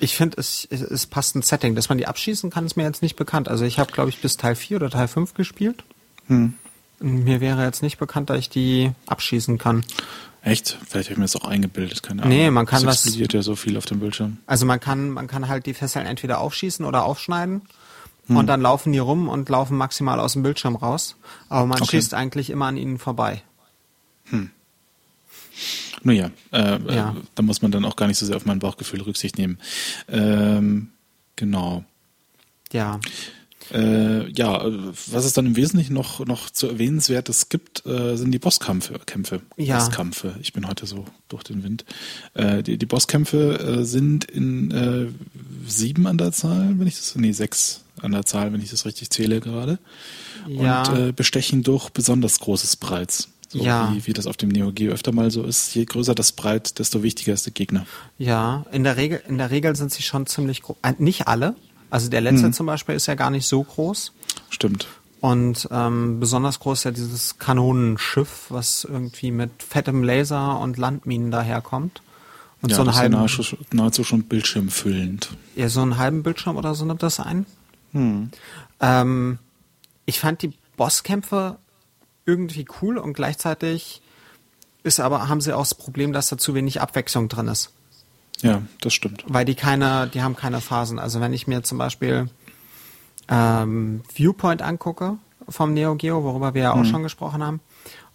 Ich 0.00 0.16
finde, 0.16 0.36
es, 0.38 0.64
es 0.64 1.06
passt 1.06 1.36
ein 1.36 1.42
Setting. 1.42 1.76
Dass 1.76 1.88
man 1.88 1.96
die 1.96 2.06
abschießen 2.06 2.50
kann, 2.50 2.66
ist 2.66 2.76
mir 2.76 2.82
jetzt 2.82 3.02
nicht 3.02 3.16
bekannt. 3.16 3.48
Also 3.48 3.64
ich 3.64 3.78
habe, 3.78 3.92
glaube 3.92 4.10
ich, 4.10 4.20
bis 4.20 4.36
Teil 4.36 4.56
4 4.56 4.76
oder 4.78 4.90
Teil 4.90 5.08
5 5.08 5.34
gespielt. 5.34 5.84
Hm. 6.26 6.54
Mir 6.98 7.40
wäre 7.40 7.64
jetzt 7.64 7.82
nicht 7.82 7.98
bekannt, 7.98 8.30
dass 8.30 8.38
ich 8.38 8.50
die 8.50 8.90
abschießen 9.06 9.58
kann. 9.58 9.84
Echt? 10.42 10.76
Vielleicht 10.88 11.08
habe 11.08 11.12
ich 11.12 11.18
mir 11.18 11.24
das 11.24 11.36
auch 11.36 11.44
eingebildet, 11.44 12.02
keine 12.02 12.22
Ahnung. 12.22 12.36
Nee, 12.36 12.50
man 12.50 12.66
kann 12.66 12.82
das. 12.84 13.04
explodiert 13.06 13.32
ja 13.32 13.42
so 13.42 13.54
viel 13.54 13.76
auf 13.76 13.86
dem 13.86 14.00
Bildschirm. 14.00 14.38
Also 14.46 14.66
man 14.66 14.80
kann, 14.80 15.10
man 15.10 15.28
kann 15.28 15.46
halt 15.46 15.66
die 15.66 15.74
Fesseln 15.74 16.04
entweder 16.04 16.40
aufschießen 16.40 16.84
oder 16.84 17.04
aufschneiden. 17.04 17.62
Hm. 18.26 18.36
Und 18.36 18.46
dann 18.48 18.60
laufen 18.60 18.92
die 18.92 18.98
rum 18.98 19.28
und 19.28 19.48
laufen 19.48 19.76
maximal 19.76 20.18
aus 20.18 20.32
dem 20.32 20.42
Bildschirm 20.42 20.76
raus. 20.76 21.16
Aber 21.48 21.66
man 21.66 21.80
okay. 21.80 21.92
schießt 21.92 22.14
eigentlich 22.14 22.50
immer 22.50 22.66
an 22.66 22.76
ihnen 22.76 22.98
vorbei. 22.98 23.42
Hm. 24.30 24.50
Nun 26.02 26.14
ja, 26.16 26.30
äh, 26.52 26.94
ja. 26.94 27.10
Äh, 27.10 27.14
da 27.34 27.42
muss 27.42 27.62
man 27.62 27.70
dann 27.70 27.84
auch 27.84 27.96
gar 27.96 28.06
nicht 28.08 28.18
so 28.18 28.26
sehr 28.26 28.36
auf 28.36 28.46
mein 28.46 28.58
Bauchgefühl 28.58 29.02
Rücksicht 29.02 29.38
nehmen. 29.38 29.58
Ähm, 30.08 30.90
genau. 31.36 31.84
Ja. 32.72 33.00
Äh, 33.72 34.30
ja, 34.32 34.64
was 35.10 35.24
es 35.24 35.32
dann 35.32 35.46
im 35.46 35.56
Wesentlichen 35.56 35.94
noch, 35.94 36.24
noch 36.26 36.50
zu 36.50 36.68
erwähnenswertes 36.68 37.48
gibt, 37.48 37.86
äh, 37.86 38.16
sind 38.16 38.32
die 38.32 38.38
Bosskämpfe. 38.38 38.98
Kämpfe, 39.06 39.40
ja. 39.56 39.78
Bosskämpfe. 39.78 40.34
Ich 40.42 40.52
bin 40.52 40.66
heute 40.66 40.86
so 40.86 41.06
durch 41.28 41.44
den 41.44 41.62
Wind. 41.62 41.84
Äh, 42.34 42.62
die, 42.62 42.76
die 42.76 42.86
Bosskämpfe 42.86 43.58
äh, 43.58 43.84
sind 43.84 44.24
in 44.24 44.70
äh, 44.72 45.06
sieben 45.66 46.06
an 46.06 46.18
der 46.18 46.32
Zahl, 46.32 46.78
wenn 46.78 46.86
ich 46.86 46.96
das, 46.96 47.14
nee, 47.14 47.32
sechs 47.32 47.82
an 48.00 48.12
der 48.12 48.26
Zahl, 48.26 48.52
wenn 48.52 48.60
ich 48.60 48.70
das 48.70 48.84
richtig 48.84 49.10
zähle 49.10 49.40
gerade. 49.40 49.78
Ja. 50.48 50.82
Und 50.82 50.98
äh, 50.98 51.12
bestechen 51.12 51.62
durch 51.62 51.90
besonders 51.90 52.40
großes 52.40 52.76
Breits. 52.76 53.28
So 53.52 53.58
ja. 53.58 53.92
wie, 53.92 54.06
wie 54.06 54.12
das 54.14 54.26
auf 54.26 54.38
dem 54.38 54.48
Neo 54.48 54.72
Geo 54.72 54.92
öfter 54.92 55.12
mal 55.12 55.30
so 55.30 55.42
ist. 55.44 55.74
Je 55.74 55.84
größer 55.84 56.14
das 56.14 56.32
Breit, 56.32 56.78
desto 56.78 57.02
wichtiger 57.02 57.34
ist 57.34 57.44
der 57.44 57.52
Gegner. 57.52 57.84
Ja, 58.16 58.64
in 58.72 58.82
der 58.82 58.96
Regel, 58.96 59.22
in 59.28 59.36
der 59.36 59.50
Regel 59.50 59.76
sind 59.76 59.92
sie 59.92 60.02
schon 60.02 60.26
ziemlich 60.26 60.62
groß. 60.62 60.78
Nicht 60.98 61.28
alle, 61.28 61.54
also 61.90 62.08
der 62.08 62.22
letzte 62.22 62.46
mhm. 62.46 62.52
zum 62.54 62.64
Beispiel 62.64 62.94
ist 62.94 63.06
ja 63.06 63.14
gar 63.14 63.28
nicht 63.28 63.46
so 63.46 63.62
groß. 63.62 64.12
Stimmt. 64.48 64.88
Und 65.20 65.68
ähm, 65.70 66.18
besonders 66.18 66.60
groß 66.60 66.78
ist 66.78 66.84
ja 66.84 66.90
dieses 66.92 67.38
Kanonenschiff, 67.38 68.46
was 68.48 68.84
irgendwie 68.84 69.30
mit 69.30 69.50
fettem 69.62 70.02
Laser 70.02 70.58
und 70.58 70.78
Landminen 70.78 71.30
daherkommt. 71.30 72.00
Und 72.62 72.70
ja, 72.70 72.76
so 72.76 72.82
einen 72.82 72.94
halben, 72.94 73.22
ist 73.22 73.38
ja 73.38 73.58
nahezu 73.72 74.04
schon 74.04 74.22
bildschirmfüllend. 74.22 75.36
Ja, 75.54 75.68
so 75.68 75.82
einen 75.82 75.98
halben 75.98 76.22
Bildschirm 76.22 76.56
oder 76.56 76.74
so 76.74 76.86
nimmt 76.86 77.02
das 77.02 77.20
ein. 77.20 77.44
Hm. 77.92 78.30
Ähm, 78.80 79.38
ich 80.06 80.18
fand 80.18 80.40
die 80.40 80.54
Bosskämpfe 80.78 81.58
irgendwie 82.24 82.66
cool 82.80 82.98
und 82.98 83.14
gleichzeitig 83.14 84.02
ist 84.82 85.00
aber, 85.00 85.28
haben 85.28 85.40
sie 85.40 85.52
auch 85.52 85.62
das 85.62 85.74
Problem, 85.74 86.12
dass 86.12 86.28
da 86.28 86.38
zu 86.38 86.54
wenig 86.54 86.80
Abwechslung 86.80 87.28
drin 87.28 87.48
ist. 87.48 87.70
Ja, 88.40 88.62
das 88.80 88.92
stimmt. 88.92 89.24
Weil 89.28 89.44
die 89.44 89.54
keine, 89.54 90.08
die 90.08 90.22
haben 90.22 90.34
keine 90.34 90.60
Phasen. 90.60 90.98
Also 90.98 91.20
wenn 91.20 91.32
ich 91.32 91.46
mir 91.46 91.62
zum 91.62 91.78
Beispiel 91.78 92.28
ähm, 93.28 94.02
Viewpoint 94.12 94.62
angucke 94.62 95.16
vom 95.48 95.74
Neo 95.74 95.94
Geo, 95.94 96.24
worüber 96.24 96.54
wir 96.54 96.62
ja 96.62 96.72
auch 96.72 96.78
mhm. 96.78 96.86
schon 96.86 97.02
gesprochen 97.04 97.44
haben, 97.44 97.60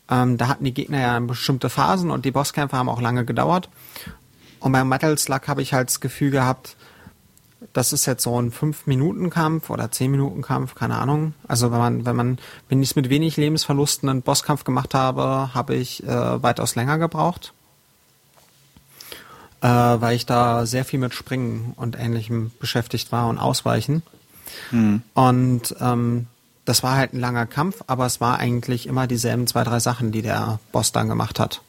ähm, 0.10 0.38
da 0.38 0.48
hatten 0.50 0.66
die 0.66 0.74
Gegner 0.74 1.00
ja 1.00 1.20
bestimmte 1.20 1.70
Phasen 1.70 2.12
und 2.12 2.26
die 2.26 2.32
Bosskämpfe 2.32 2.76
haben 2.76 2.90
auch 2.90 3.02
lange 3.02 3.26
gedauert. 3.26 3.70
Und 4.60 4.72
beim 4.72 4.90
Metal 4.90 5.18
Slug 5.18 5.48
habe 5.48 5.62
ich 5.62 5.74
halt 5.74 5.90
das 5.90 6.02
Gefühl 6.02 6.32
gehabt, 6.32 6.76
das 7.74 7.94
ist 7.94 8.06
jetzt 8.06 8.24
so 8.24 8.40
ein 8.40 8.52
5-Minuten-Kampf 8.52 9.70
oder 9.70 9.86
10-Minuten-Kampf, 9.86 10.76
keine 10.76 10.98
Ahnung. 10.98 11.34
Also 11.48 11.72
wenn 11.72 11.80
man, 11.80 12.06
wenn 12.06 12.16
man, 12.16 12.38
wenn 12.70 12.82
ich 12.82 12.92
es 12.92 12.96
mit 12.96 13.10
wenig 13.10 13.38
Lebensverlusten 13.38 14.10
einen 14.10 14.22
Bosskampf 14.22 14.64
gemacht 14.64 14.94
habe, 14.94 15.54
habe 15.54 15.76
ich 15.76 16.04
äh, 16.04 16.44
weitaus 16.44 16.76
länger 16.76 16.98
gebraucht. 16.98 17.54
Äh, 19.62 19.68
weil 19.68 20.16
ich 20.16 20.28
da 20.28 20.68
sehr 20.68 20.86
viel 20.86 21.00
mit 21.00 21.16
Springen 21.16 21.74
und 21.78 21.98
ähnlichem 21.98 22.52
beschäftigt 22.60 23.12
war 23.12 23.28
und 23.28 23.40
Ausweichen. 23.40 24.04
Mhm. 24.70 25.02
Und 25.16 25.76
ähm, 25.80 26.28
das 26.66 26.84
war 26.84 26.96
halt 26.96 27.14
ein 27.14 27.20
langer 27.20 27.48
Kampf, 27.48 27.84
aber 27.88 28.06
es 28.06 28.22
war 28.22 28.38
eigentlich 28.38 28.86
immer 28.86 29.08
dieselben 29.08 29.48
zwei, 29.48 29.64
drei 29.64 29.80
Sachen, 29.80 30.12
die 30.12 30.22
der 30.22 30.60
Boss 30.72 30.92
dann 30.92 31.08
gemacht 31.08 31.40
hat. 31.40 31.62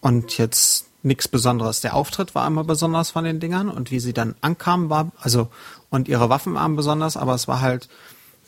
Und 0.00 0.38
jetzt 0.38 0.86
nichts 1.04 1.28
Besonderes. 1.28 1.80
Der 1.80 1.94
Auftritt 1.94 2.34
war 2.34 2.46
immer 2.46 2.64
besonders 2.64 3.10
von 3.10 3.24
den 3.24 3.40
Dingern 3.40 3.68
und 3.68 3.90
wie 3.90 4.00
sie 4.00 4.12
dann 4.12 4.34
ankamen 4.40 4.90
war, 4.90 5.12
also 5.20 5.48
und 5.90 6.08
ihre 6.08 6.28
Waffen 6.28 6.54
waren 6.54 6.76
besonders, 6.76 7.16
aber 7.16 7.34
es 7.34 7.46
war 7.46 7.60
halt, 7.60 7.88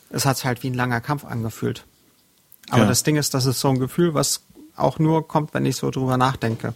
es 0.09 0.25
hat 0.25 0.37
sich 0.37 0.45
halt 0.45 0.63
wie 0.63 0.69
ein 0.69 0.73
langer 0.73 1.01
Kampf 1.01 1.23
angefühlt. 1.23 1.85
Aber 2.69 2.83
ja. 2.83 2.87
das 2.87 3.03
Ding 3.03 3.15
ist, 3.15 3.33
das 3.33 3.45
ist 3.45 3.59
so 3.59 3.69
ein 3.69 3.79
Gefühl, 3.79 4.13
was 4.13 4.41
auch 4.75 4.99
nur 4.99 5.27
kommt, 5.27 5.53
wenn 5.53 5.65
ich 5.65 5.77
so 5.77 5.89
drüber 5.91 6.17
nachdenke. 6.17 6.73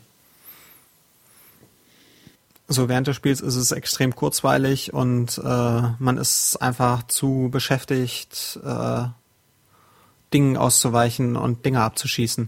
So 2.67 2.87
während 2.87 3.07
des 3.07 3.17
Spiels 3.17 3.41
ist 3.41 3.55
es 3.55 3.71
extrem 3.71 4.15
kurzweilig 4.15 4.93
und 4.93 5.37
äh, 5.39 5.81
man 5.99 6.17
ist 6.17 6.61
einfach 6.61 7.03
zu 7.07 7.49
beschäftigt, 7.51 8.59
äh, 8.63 9.05
Dingen 10.33 10.55
auszuweichen 10.55 11.35
und 11.35 11.65
Dinge 11.65 11.81
abzuschießen. 11.81 12.47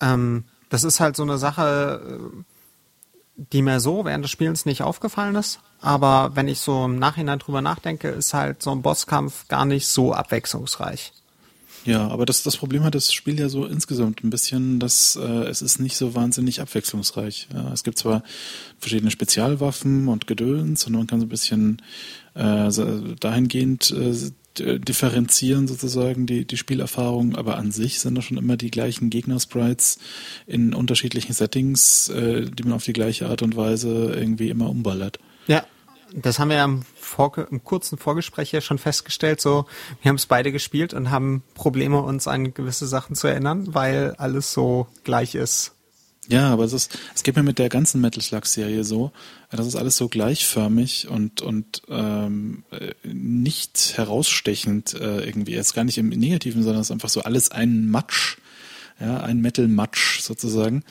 Ähm, 0.00 0.44
das 0.68 0.84
ist 0.84 1.00
halt 1.00 1.16
so 1.16 1.22
eine 1.22 1.38
Sache, 1.38 2.20
äh, 2.20 2.42
die 3.52 3.62
mir 3.62 3.80
so 3.80 4.04
während 4.04 4.24
des 4.24 4.30
Spielens 4.30 4.66
nicht 4.66 4.82
aufgefallen 4.82 5.36
ist. 5.36 5.60
Aber 5.80 6.32
wenn 6.34 6.48
ich 6.48 6.58
so 6.58 6.84
im 6.84 6.98
Nachhinein 6.98 7.38
drüber 7.38 7.62
nachdenke, 7.62 8.08
ist 8.08 8.34
halt 8.34 8.62
so 8.62 8.72
ein 8.72 8.82
Bosskampf 8.82 9.46
gar 9.48 9.64
nicht 9.64 9.86
so 9.86 10.12
abwechslungsreich. 10.12 11.12
Ja, 11.84 12.08
aber 12.08 12.26
das, 12.26 12.42
das 12.42 12.56
Problem 12.56 12.82
hat 12.84 12.94
das 12.94 13.12
Spiel 13.12 13.38
ja 13.38 13.48
so 13.48 13.64
insgesamt 13.64 14.24
ein 14.24 14.30
bisschen, 14.30 14.80
dass 14.80 15.16
äh, 15.16 15.22
es 15.22 15.62
ist 15.62 15.78
nicht 15.78 15.96
so 15.96 16.14
wahnsinnig 16.14 16.60
abwechslungsreich. 16.60 17.48
Ja, 17.54 17.72
es 17.72 17.84
gibt 17.84 17.98
zwar 17.98 18.22
verschiedene 18.78 19.10
Spezialwaffen 19.10 20.08
und 20.08 20.26
Gedöns 20.26 20.86
und 20.86 20.94
man 20.94 21.06
kann 21.06 21.20
so 21.20 21.26
ein 21.26 21.30
bisschen 21.30 21.80
äh, 22.34 22.70
dahingehend 23.20 23.90
äh, 23.92 24.12
differenzieren 24.60 25.68
sozusagen 25.68 26.26
die, 26.26 26.44
die 26.44 26.56
Spielerfahrung, 26.56 27.36
aber 27.36 27.56
an 27.56 27.72
sich 27.72 28.00
sind 28.00 28.14
das 28.14 28.24
schon 28.24 28.38
immer 28.38 28.56
die 28.56 28.70
gleichen 28.70 29.10
Gegner-Sprites 29.10 29.98
in 30.46 30.74
unterschiedlichen 30.74 31.32
Settings, 31.32 32.08
äh, 32.08 32.46
die 32.50 32.62
man 32.62 32.72
auf 32.72 32.84
die 32.84 32.92
gleiche 32.92 33.28
Art 33.28 33.42
und 33.42 33.56
Weise 33.56 34.12
irgendwie 34.14 34.48
immer 34.48 34.68
umballert. 34.70 35.18
Ja, 35.46 35.64
das 36.14 36.38
haben 36.38 36.48
wir 36.48 36.56
ja 36.56 36.64
im, 36.64 36.84
im 37.50 37.64
kurzen 37.64 37.98
Vorgespräch 37.98 38.52
ja 38.52 38.60
schon 38.60 38.78
festgestellt. 38.78 39.40
So, 39.40 39.66
wir 40.02 40.08
haben 40.08 40.16
es 40.16 40.26
beide 40.26 40.52
gespielt 40.52 40.94
und 40.94 41.10
haben 41.10 41.42
Probleme, 41.54 42.00
uns 42.02 42.26
an 42.28 42.54
gewisse 42.54 42.86
Sachen 42.86 43.14
zu 43.14 43.26
erinnern, 43.26 43.74
weil 43.74 44.14
alles 44.18 44.52
so 44.52 44.86
gleich 45.04 45.34
ist. 45.34 45.74
Ja, 46.30 46.52
aber 46.52 46.64
es 46.64 46.74
ist, 46.74 46.96
es 47.14 47.22
geht 47.22 47.36
mir 47.36 47.42
mit 47.42 47.58
der 47.58 47.70
ganzen 47.70 48.02
Metal 48.02 48.22
Slug 48.22 48.44
Serie 48.44 48.84
so, 48.84 49.12
das 49.50 49.66
ist 49.66 49.76
alles 49.76 49.96
so 49.96 50.08
gleichförmig 50.08 51.08
und 51.08 51.40
und 51.40 51.82
ähm, 51.88 52.64
nicht 53.02 53.94
herausstechend 53.96 54.92
äh, 54.92 55.24
irgendwie. 55.24 55.52
Jetzt 55.52 55.74
gar 55.74 55.84
nicht 55.84 55.96
im 55.96 56.10
Negativen, 56.10 56.62
sondern 56.62 56.82
es 56.82 56.88
ist 56.88 56.92
einfach 56.92 57.08
so 57.08 57.22
alles 57.22 57.50
ein 57.50 57.88
Matsch, 57.88 58.36
ja, 59.00 59.20
ein 59.20 59.40
Metal 59.40 59.68
Matsch 59.68 60.20
sozusagen, 60.20 60.82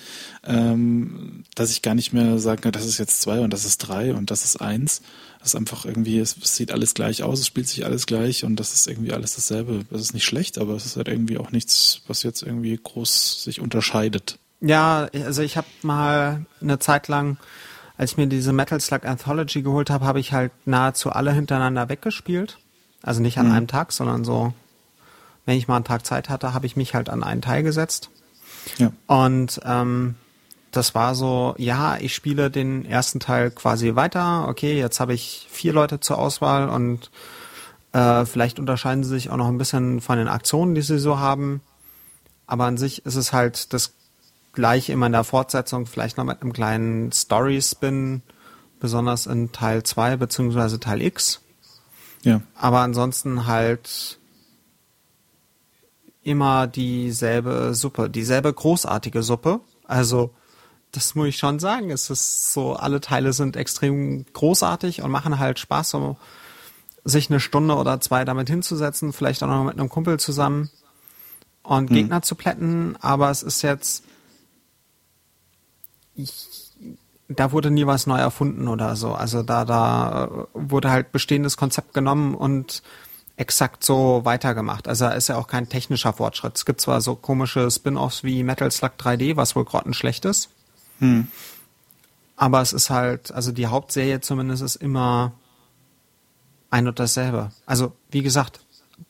ähm, 0.43 1.43
dass 1.53 1.69
ich 1.69 1.83
gar 1.83 1.93
nicht 1.93 2.13
mehr 2.13 2.39
kann, 2.59 2.71
das 2.71 2.87
ist 2.87 2.97
jetzt 2.97 3.21
zwei 3.21 3.41
und 3.41 3.53
das 3.53 3.63
ist 3.63 3.77
drei 3.77 4.15
und 4.15 4.31
das 4.31 4.43
ist 4.43 4.59
eins. 4.59 5.03
Das 5.37 5.49
ist 5.49 5.55
einfach 5.55 5.85
irgendwie, 5.85 6.17
es, 6.17 6.35
es 6.41 6.55
sieht 6.55 6.71
alles 6.71 6.95
gleich 6.95 7.21
aus, 7.21 7.39
es 7.39 7.45
spielt 7.45 7.67
sich 7.67 7.85
alles 7.85 8.07
gleich 8.07 8.43
und 8.43 8.55
das 8.55 8.73
ist 8.73 8.87
irgendwie 8.87 9.13
alles 9.13 9.35
dasselbe. 9.35 9.85
Das 9.91 10.01
ist 10.01 10.15
nicht 10.15 10.25
schlecht, 10.25 10.57
aber 10.57 10.73
es 10.73 10.87
ist 10.87 10.97
halt 10.97 11.09
irgendwie 11.09 11.37
auch 11.37 11.51
nichts, 11.51 12.01
was 12.07 12.23
jetzt 12.23 12.41
irgendwie 12.41 12.77
groß 12.81 13.43
sich 13.43 13.61
unterscheidet. 13.61 14.39
Ja, 14.59 15.07
also 15.13 15.41
ich 15.41 15.57
habe 15.57 15.67
mal 15.83 16.45
eine 16.61 16.79
Zeit 16.79 17.07
lang, 17.07 17.37
als 17.97 18.11
ich 18.11 18.17
mir 18.17 18.27
diese 18.27 18.53
Metal 18.53 18.79
Slug 18.79 19.05
Anthology 19.05 19.61
geholt 19.61 19.89
habe, 19.89 20.05
habe 20.05 20.19
ich 20.19 20.33
halt 20.33 20.51
nahezu 20.65 21.11
alle 21.11 21.31
hintereinander 21.31 21.89
weggespielt. 21.89 22.57
Also 23.03 23.21
nicht 23.21 23.37
an 23.37 23.47
mhm. 23.47 23.53
einem 23.53 23.67
Tag, 23.67 23.91
sondern 23.91 24.23
so, 24.23 24.53
wenn 25.45 25.57
ich 25.57 25.67
mal 25.67 25.75
einen 25.75 25.85
Tag 25.85 26.05
Zeit 26.05 26.29
hatte, 26.29 26.53
habe 26.53 26.65
ich 26.65 26.75
mich 26.75 26.95
halt 26.95 27.09
an 27.09 27.23
einen 27.23 27.41
Teil 27.41 27.63
gesetzt. 27.63 28.09
Ja. 28.77 28.91
Und 29.07 29.61
ähm, 29.63 30.15
das 30.71 30.93
war 30.93 31.15
so, 31.15 31.55
ja, 31.57 31.97
ich 31.97 32.13
spiele 32.13 32.51
den 32.51 32.85
ersten 32.85 33.19
Teil 33.19 33.51
quasi 33.51 33.95
weiter. 33.95 34.47
Okay, 34.47 34.77
jetzt 34.77 34.99
habe 34.99 35.13
ich 35.13 35.47
vier 35.49 35.73
Leute 35.73 35.99
zur 35.99 36.17
Auswahl 36.17 36.69
und 36.69 37.09
äh, 37.93 38.25
vielleicht 38.25 38.59
unterscheiden 38.59 39.03
sie 39.03 39.09
sich 39.09 39.29
auch 39.29 39.37
noch 39.37 39.47
ein 39.47 39.57
bisschen 39.57 40.01
von 40.01 40.17
den 40.17 40.27
Aktionen, 40.27 40.75
die 40.75 40.81
sie 40.81 40.99
so 40.99 41.19
haben. 41.19 41.61
Aber 42.45 42.65
an 42.65 42.77
sich 42.77 43.05
ist 43.05 43.15
es 43.15 43.33
halt 43.33 43.73
das 43.73 43.93
gleich 44.57 44.89
immer 44.89 45.05
in 45.05 45.11
der 45.11 45.23
Fortsetzung, 45.23 45.85
vielleicht 45.85 46.17
noch 46.17 46.25
mit 46.25 46.41
einem 46.41 46.51
kleinen 46.51 47.11
Story-Spin, 47.11 48.23
besonders 48.79 49.27
in 49.27 49.51
Teil 49.51 49.83
2 49.83 50.17
beziehungsweise 50.17 50.79
Teil 50.79 51.03
X. 51.03 51.41
Ja. 52.23 52.41
Aber 52.55 52.79
ansonsten 52.79 53.45
halt 53.45 54.17
immer 56.23 56.65
dieselbe 56.65 57.75
Suppe, 57.75 58.09
dieselbe 58.09 58.51
großartige 58.51 59.21
Suppe. 59.21 59.59
Also, 59.85 60.31
das 60.91 61.13
muss 61.13 61.27
ich 61.27 61.37
schon 61.37 61.59
sagen. 61.59 61.91
Es 61.91 62.09
ist 62.09 62.51
so, 62.51 62.73
alle 62.73 62.99
Teile 62.99 63.33
sind 63.33 63.55
extrem 63.57 64.25
großartig 64.33 65.03
und 65.03 65.11
machen 65.11 65.37
halt 65.37 65.59
Spaß, 65.59 65.91
so 65.91 66.17
sich 67.03 67.29
eine 67.29 67.39
Stunde 67.39 67.75
oder 67.75 67.99
zwei 67.99 68.25
damit 68.25 68.49
hinzusetzen, 68.49 69.13
vielleicht 69.13 69.43
auch 69.43 69.47
noch 69.47 69.65
mit 69.65 69.79
einem 69.79 69.89
Kumpel 69.89 70.19
zusammen 70.19 70.71
und 71.61 71.91
hm. 71.91 71.95
Gegner 71.95 72.23
zu 72.23 72.33
plätten. 72.33 72.97
Aber 73.01 73.29
es 73.29 73.43
ist 73.43 73.61
jetzt 73.61 74.03
ich, 76.17 76.47
da 77.29 77.51
wurde 77.51 77.71
nie 77.71 77.85
was 77.85 78.07
neu 78.07 78.17
erfunden 78.17 78.67
oder 78.67 78.95
so. 78.95 79.13
Also 79.13 79.43
da, 79.43 79.65
da 79.65 80.47
wurde 80.53 80.91
halt 80.91 81.11
bestehendes 81.11 81.57
Konzept 81.57 81.93
genommen 81.93 82.35
und 82.35 82.81
exakt 83.37 83.83
so 83.83 84.21
weitergemacht. 84.23 84.87
Also 84.87 85.07
ist 85.07 85.29
ja 85.29 85.37
auch 85.37 85.47
kein 85.47 85.69
technischer 85.69 86.13
Fortschritt. 86.13 86.57
Es 86.57 86.65
gibt 86.65 86.81
zwar 86.81 87.01
so 87.01 87.15
komische 87.15 87.69
Spin-offs 87.69 88.23
wie 88.23 88.43
Metal 88.43 88.71
Slug 88.71 88.93
3D, 88.99 89.35
was 89.35 89.55
wohl 89.55 89.65
grottenschlecht 89.65 90.25
ist. 90.25 90.49
Hm. 90.99 91.27
Aber 92.35 92.61
es 92.61 92.73
ist 92.73 92.89
halt, 92.89 93.31
also 93.31 93.51
die 93.51 93.67
Hauptserie 93.67 94.21
zumindest 94.21 94.63
ist 94.63 94.75
immer 94.75 95.33
ein 96.69 96.87
und 96.87 96.99
dasselbe. 96.99 97.51
Also, 97.65 97.93
wie 98.11 98.23
gesagt, 98.23 98.59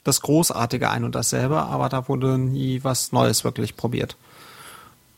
das 0.03 0.21
großartige 0.21 0.89
ein 0.89 1.03
und 1.03 1.15
dasselbe, 1.15 1.61
aber 1.61 1.89
da 1.89 2.07
wurde 2.07 2.37
nie 2.37 2.83
was 2.83 3.11
Neues 3.11 3.43
wirklich 3.43 3.75
probiert. 3.75 4.17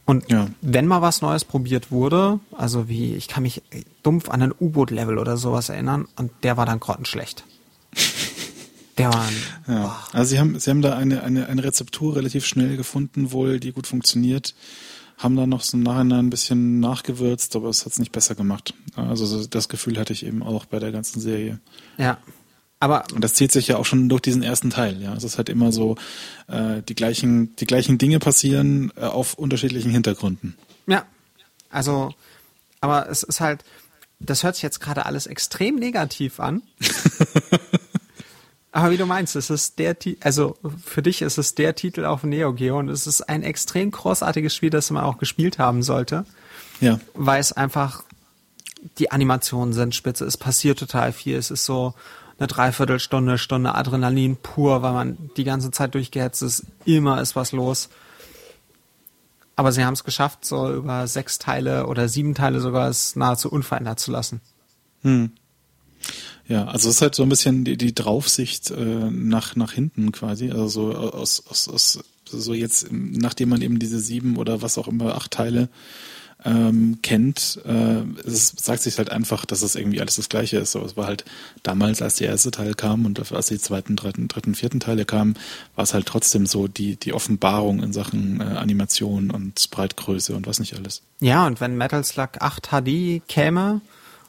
Und 0.10 0.32
ja. 0.32 0.48
wenn 0.64 0.88
mal 0.88 1.04
was 1.04 1.22
Neues 1.22 1.46
probiert 1.46 1.92
wurde, 1.92 2.40
also 2.58 2.90
wie, 2.90 3.14
ich 3.14 3.28
kann 3.28 3.44
mich 3.44 3.62
dumpf 4.02 4.28
an 4.28 4.42
ein 4.42 4.52
U-Boot-Level 4.60 5.20
oder 5.20 5.38
sowas 5.38 5.70
erinnern, 5.70 6.08
und 6.16 6.32
der 6.42 6.58
war 6.58 6.66
dann 6.66 6.80
grottenschlecht. 6.80 7.44
Der 8.98 9.14
war 9.14 9.22
ein, 9.22 9.36
ja. 9.76 9.98
Also 10.12 10.32
sie 10.32 10.40
haben, 10.40 10.60
sie 10.60 10.70
haben 10.72 10.82
da 10.82 10.98
eine, 10.98 11.24
eine, 11.24 11.48
eine 11.48 11.64
Rezeptur 11.64 12.18
relativ 12.18 12.46
schnell 12.46 12.76
gefunden, 12.76 13.32
wohl, 13.32 13.60
die 13.60 13.72
gut 13.72 13.88
funktioniert. 13.88 14.56
Haben 15.18 15.38
da 15.38 15.48
noch 15.48 15.62
so 15.62 15.78
im 15.78 15.84
Nachhinein 15.84 16.26
ein 16.26 16.30
bisschen 16.30 16.82
nachgewürzt, 16.82 17.56
aber 17.56 17.70
es 17.70 17.86
hat 17.86 17.94
es 17.94 18.00
nicht 18.00 18.12
besser 18.12 18.36
gemacht. 18.36 18.74
Also 18.96 19.46
das 19.46 19.70
Gefühl 19.70 19.98
hatte 19.98 20.12
ich 20.12 20.26
eben 20.26 20.44
auch 20.44 20.66
bei 20.66 20.80
der 20.80 20.92
ganzen 20.92 21.22
Serie. 21.22 21.60
Ja, 21.98 22.18
aber 22.80 23.04
und 23.14 23.24
das 23.24 23.34
zieht 23.34 23.52
sich 23.52 23.68
ja 23.68 23.78
auch 23.78 23.86
schon 23.86 24.08
durch 24.08 24.22
diesen 24.22 24.42
ersten 24.42 24.70
Teil. 24.70 25.02
Ja, 25.02 25.14
es 25.14 25.24
ist 25.24 25.38
halt 25.38 25.50
immer 25.50 25.72
so, 25.72 25.96
äh, 26.48 26.82
die 26.82 26.96
gleichen, 26.96 27.56
die 27.58 27.66
gleichen 27.66 27.98
Dinge 27.98 28.20
passieren 28.20 28.92
äh, 28.96 29.02
auf 29.02 29.34
unterschiedlichen 29.34 29.92
Hintergründen. 29.92 30.56
Ja, 30.88 31.06
also, 31.70 32.14
aber 32.80 33.10
es 33.10 33.24
ist 33.24 33.42
halt, 33.42 33.66
das 34.20 34.44
hört 34.44 34.56
sich 34.56 34.64
jetzt 34.64 34.80
gerade 34.80 35.06
alles 35.06 35.28
extrem 35.28 35.76
negativ 35.76 36.40
an. 36.40 36.62
aber 38.72 38.92
wie 38.92 38.98
du 38.98 39.06
meinst, 39.06 39.36
es 39.36 39.50
ist 39.50 39.78
der, 39.80 39.98
also 40.22 40.58
für 40.84 41.02
dich 41.02 41.22
ist 41.22 41.38
es 41.38 41.56
der 41.56 41.76
Titel 41.76 42.06
auf 42.06 42.24
Neo 42.24 42.54
Geo 42.54 42.80
und 42.80 42.90
es 42.90 43.08
ist 43.08 43.22
ein 43.22 43.44
extrem 43.44 43.92
großartiges 43.92 44.56
Spiel, 44.56 44.70
das 44.70 44.90
man 44.90 45.04
auch 45.04 45.18
gespielt 45.18 45.60
haben 45.60 45.84
sollte. 45.84 46.26
Ja. 46.80 47.00
Weil 47.14 47.42
es 47.42 47.52
einfach 47.52 48.04
die 48.98 49.12
Animationen 49.12 49.74
sind 49.74 49.94
spitze, 49.94 50.24
es 50.24 50.38
passiert 50.38 50.80
total 50.80 51.12
viel, 51.12 51.36
es 51.36 51.52
ist 51.52 51.66
so 51.66 51.94
eine 52.40 52.48
Dreiviertelstunde, 52.48 53.38
Stunde 53.38 53.76
Adrenalin 53.76 54.38
pur, 54.38 54.82
weil 54.82 54.94
man 54.94 55.30
die 55.38 55.44
ganze 55.44 55.72
Zeit 55.72 55.94
durchgehetzt 55.94 56.42
ist, 56.42 56.66
immer 56.86 57.22
ist 57.22 57.36
was 57.36 57.52
los. 57.52 57.90
Aber 59.56 59.74
sie 59.74 59.84
haben 59.84 59.94
es 59.94 60.06
geschafft, 60.06 60.46
so 60.46 60.74
über 60.74 61.06
sechs 61.08 61.38
Teile 61.38 61.88
oder 61.88 62.08
sieben 62.08 62.34
Teile 62.34 62.62
sogar 62.62 62.90
es 62.90 63.18
nahezu 63.18 63.52
unverändert 63.52 64.00
zu 64.00 64.12
lassen. 64.12 64.40
Hm. 65.02 65.32
Ja, 66.48 66.66
also 66.66 66.90
es 66.90 66.96
ist 66.96 67.02
halt 67.02 67.14
so 67.14 67.24
ein 67.24 67.30
bisschen 67.30 67.66
die, 67.66 67.78
die 67.78 67.94
Draufsicht 67.94 68.72
äh, 68.72 69.10
nach, 69.12 69.56
nach 69.56 69.74
hinten 69.74 70.12
quasi. 70.12 70.50
Also 70.50 70.68
so 70.68 70.96
aus, 70.96 71.44
aus, 71.48 71.68
aus 71.68 72.00
so 72.26 72.54
jetzt, 72.54 72.88
nachdem 72.92 73.50
man 73.50 73.62
eben 73.62 73.80
diese 73.80 74.00
sieben 74.00 74.38
oder 74.38 74.62
was 74.62 74.78
auch 74.78 74.88
immer, 74.88 75.16
acht 75.16 75.32
Teile 75.32 75.70
ähm, 76.46 77.00
kennt, 77.02 77.60
äh, 77.66 78.04
es 78.26 78.54
sagt 78.58 78.82
sich 78.82 78.98
halt 78.98 79.12
einfach, 79.12 79.46
dass 79.46 79.62
es 79.62 79.76
irgendwie 79.76 80.00
alles 80.00 80.16
das 80.16 80.30
Gleiche 80.30 80.58
ist. 80.58 80.72
So, 80.72 80.84
es 80.84 80.96
war 80.96 81.06
halt 81.06 81.26
damals, 81.64 82.02
als 82.02 82.16
der 82.16 82.30
erste 82.30 82.52
Teil 82.52 82.76
kam 82.76 83.06
und 83.06 83.32
als 83.32 83.48
die 83.48 83.60
zweiten, 83.60 83.96
dritten, 83.96 84.30
dritten, 84.30 84.56
vierten 84.56 84.80
Teile 84.80 85.04
kamen, 85.06 85.36
war 85.76 85.84
es 85.84 85.94
halt 85.94 86.06
trotzdem 86.06 86.46
so 86.46 86.68
die, 86.68 86.96
die 86.96 87.14
Offenbarung 87.14 87.84
in 87.84 87.92
Sachen 87.92 88.40
äh, 88.40 88.44
Animation 88.44 89.32
und 89.32 89.60
Spreitgröße 89.60 90.34
und 90.34 90.48
was 90.48 90.60
nicht 90.60 90.76
alles. 90.76 91.02
Ja, 91.20 91.46
und 91.46 91.60
wenn 91.60 91.76
Metal 91.76 92.04
Slug 92.06 92.40
8 92.40 92.70
HD 92.70 93.22
käme, 93.28 93.82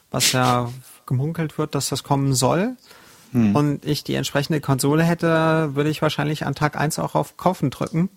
was 0.09 0.33
ja 0.33 0.69
gemunkelt 1.05 1.57
wird, 1.57 1.75
dass 1.75 1.89
das 1.89 2.03
kommen 2.03 2.33
soll, 2.33 2.75
hm. 3.31 3.55
und 3.55 3.85
ich 3.85 4.03
die 4.03 4.15
entsprechende 4.15 4.59
Konsole 4.59 5.03
hätte, 5.03 5.75
würde 5.75 5.89
ich 5.89 6.01
wahrscheinlich 6.01 6.45
an 6.45 6.55
Tag 6.55 6.77
1 6.77 6.99
auch 6.99 7.15
auf 7.15 7.37
Kaufen 7.37 7.69
drücken. 7.69 8.09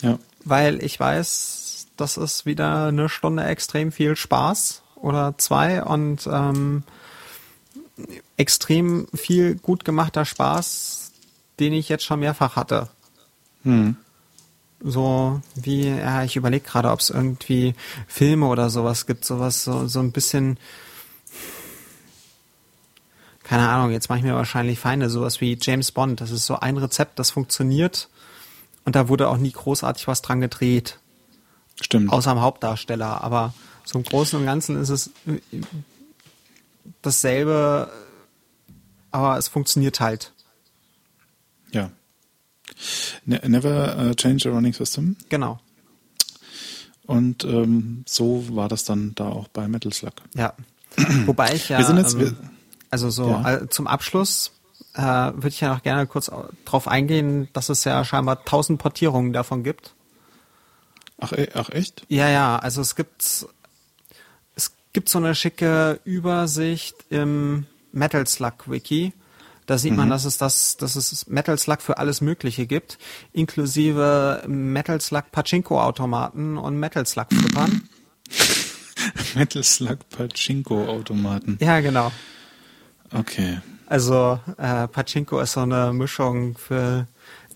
Ja. 0.00 0.18
Weil 0.44 0.82
ich 0.82 0.98
weiß, 0.98 1.59
das 2.00 2.16
ist 2.16 2.46
wieder 2.46 2.86
eine 2.86 3.08
Stunde 3.08 3.44
extrem 3.44 3.92
viel 3.92 4.16
Spaß 4.16 4.82
oder 4.96 5.34
zwei 5.38 5.82
und 5.82 6.26
ähm, 6.30 6.82
extrem 8.36 9.06
viel 9.14 9.56
gut 9.56 9.84
gemachter 9.84 10.24
Spaß, 10.24 11.12
den 11.58 11.72
ich 11.72 11.88
jetzt 11.88 12.04
schon 12.04 12.20
mehrfach 12.20 12.56
hatte. 12.56 12.88
Hm. 13.64 13.96
So 14.82 15.42
wie, 15.54 15.88
ja, 15.88 16.24
ich 16.24 16.36
überlege 16.36 16.66
gerade, 16.66 16.90
ob 16.90 17.00
es 17.00 17.10
irgendwie 17.10 17.74
Filme 18.08 18.46
oder 18.46 18.70
sowas 18.70 19.06
gibt, 19.06 19.26
sowas, 19.26 19.62
so, 19.62 19.86
so 19.86 20.00
ein 20.00 20.12
bisschen, 20.12 20.58
keine 23.42 23.68
Ahnung, 23.68 23.90
jetzt 23.90 24.08
mache 24.08 24.20
ich 24.20 24.24
mir 24.24 24.34
wahrscheinlich 24.34 24.78
Feinde, 24.78 25.10
sowas 25.10 25.42
wie 25.42 25.58
James 25.60 25.92
Bond. 25.92 26.22
Das 26.22 26.30
ist 26.30 26.46
so 26.46 26.58
ein 26.58 26.78
Rezept, 26.78 27.18
das 27.18 27.30
funktioniert 27.30 28.08
und 28.86 28.96
da 28.96 29.08
wurde 29.08 29.28
auch 29.28 29.36
nie 29.36 29.52
großartig 29.52 30.08
was 30.08 30.22
dran 30.22 30.40
gedreht. 30.40 30.99
Stimmt. 31.80 32.12
Außer 32.12 32.30
am 32.30 32.40
Hauptdarsteller. 32.40 33.22
Aber 33.22 33.54
so 33.84 33.98
im 33.98 34.04
Großen 34.04 34.38
und 34.38 34.46
Ganzen 34.46 34.80
ist 34.80 34.90
es 34.90 35.10
dasselbe, 37.02 37.90
aber 39.10 39.38
es 39.38 39.48
funktioniert 39.48 40.00
halt. 40.00 40.32
Ja. 41.72 41.90
Ne 43.24 43.40
never 43.46 43.96
uh, 43.98 44.14
change 44.14 44.48
a 44.48 44.52
running 44.52 44.72
system. 44.72 45.16
Genau. 45.28 45.60
Und 47.06 47.44
ähm, 47.44 48.04
so 48.06 48.44
war 48.54 48.68
das 48.68 48.84
dann 48.84 49.14
da 49.16 49.28
auch 49.28 49.48
bei 49.48 49.66
Metal 49.66 49.92
Slug. 49.92 50.12
Ja. 50.34 50.54
Wobei 51.26 51.54
ich 51.54 51.68
ja. 51.68 51.78
Wir 51.78 51.84
sind 51.84 51.96
jetzt, 51.96 52.14
ähm, 52.14 52.36
also 52.90 53.10
so 53.10 53.28
ja. 53.30 53.68
zum 53.68 53.86
Abschluss 53.86 54.52
äh, 54.94 55.02
würde 55.02 55.48
ich 55.48 55.60
ja 55.60 55.74
noch 55.74 55.82
gerne 55.82 56.06
kurz 56.06 56.30
darauf 56.64 56.88
eingehen, 56.88 57.48
dass 57.52 57.68
es 57.68 57.84
ja 57.84 58.04
scheinbar 58.04 58.44
tausend 58.44 58.80
Portierungen 58.80 59.32
davon 59.32 59.64
gibt. 59.64 59.94
Ach, 61.20 61.32
e, 61.32 61.48
ach 61.54 61.68
echt? 61.70 62.04
Ja, 62.08 62.28
ja, 62.28 62.58
also 62.58 62.80
es 62.80 62.96
gibt 62.96 63.22
es 64.56 64.72
gibt 64.92 65.08
so 65.08 65.18
eine 65.18 65.34
schicke 65.34 66.00
Übersicht 66.04 66.96
im 67.10 67.66
Metal 67.92 68.26
Slug 68.26 68.54
Wiki. 68.66 69.12
Da 69.66 69.78
sieht 69.78 69.92
mhm. 69.92 69.98
man, 69.98 70.10
dass 70.10 70.24
es 70.24 70.36
das, 70.36 70.76
dass 70.78 70.96
es 70.96 71.28
Metal 71.28 71.56
Slug 71.56 71.80
für 71.80 71.98
alles 71.98 72.20
Mögliche 72.20 72.66
gibt, 72.66 72.98
inklusive 73.32 74.42
Metal 74.48 75.00
Slug 75.00 75.30
Pachinko 75.30 75.80
Automaten 75.80 76.56
und 76.58 76.78
Metal 76.78 77.06
Slug 77.06 77.26
Flippern. 77.30 77.88
Metal 79.36 79.62
Slug 79.62 79.98
Pachinko 80.08 80.86
Automaten. 80.86 81.58
Ja, 81.60 81.80
genau. 81.80 82.10
Okay. 83.12 83.60
Also 83.86 84.40
äh, 84.56 84.88
Pachinko 84.88 85.40
ist 85.40 85.52
so 85.52 85.60
eine 85.60 85.92
Mischung 85.92 86.56
für 86.56 87.06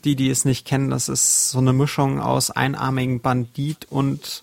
die, 0.04 0.16
die 0.16 0.30
es 0.30 0.44
nicht 0.44 0.66
kennen. 0.66 0.90
Das 0.90 1.08
ist 1.08 1.50
so 1.50 1.58
eine 1.58 1.72
Mischung 1.72 2.20
aus 2.20 2.50
einarmigen 2.50 3.20
Bandit 3.20 3.86
und 3.90 4.42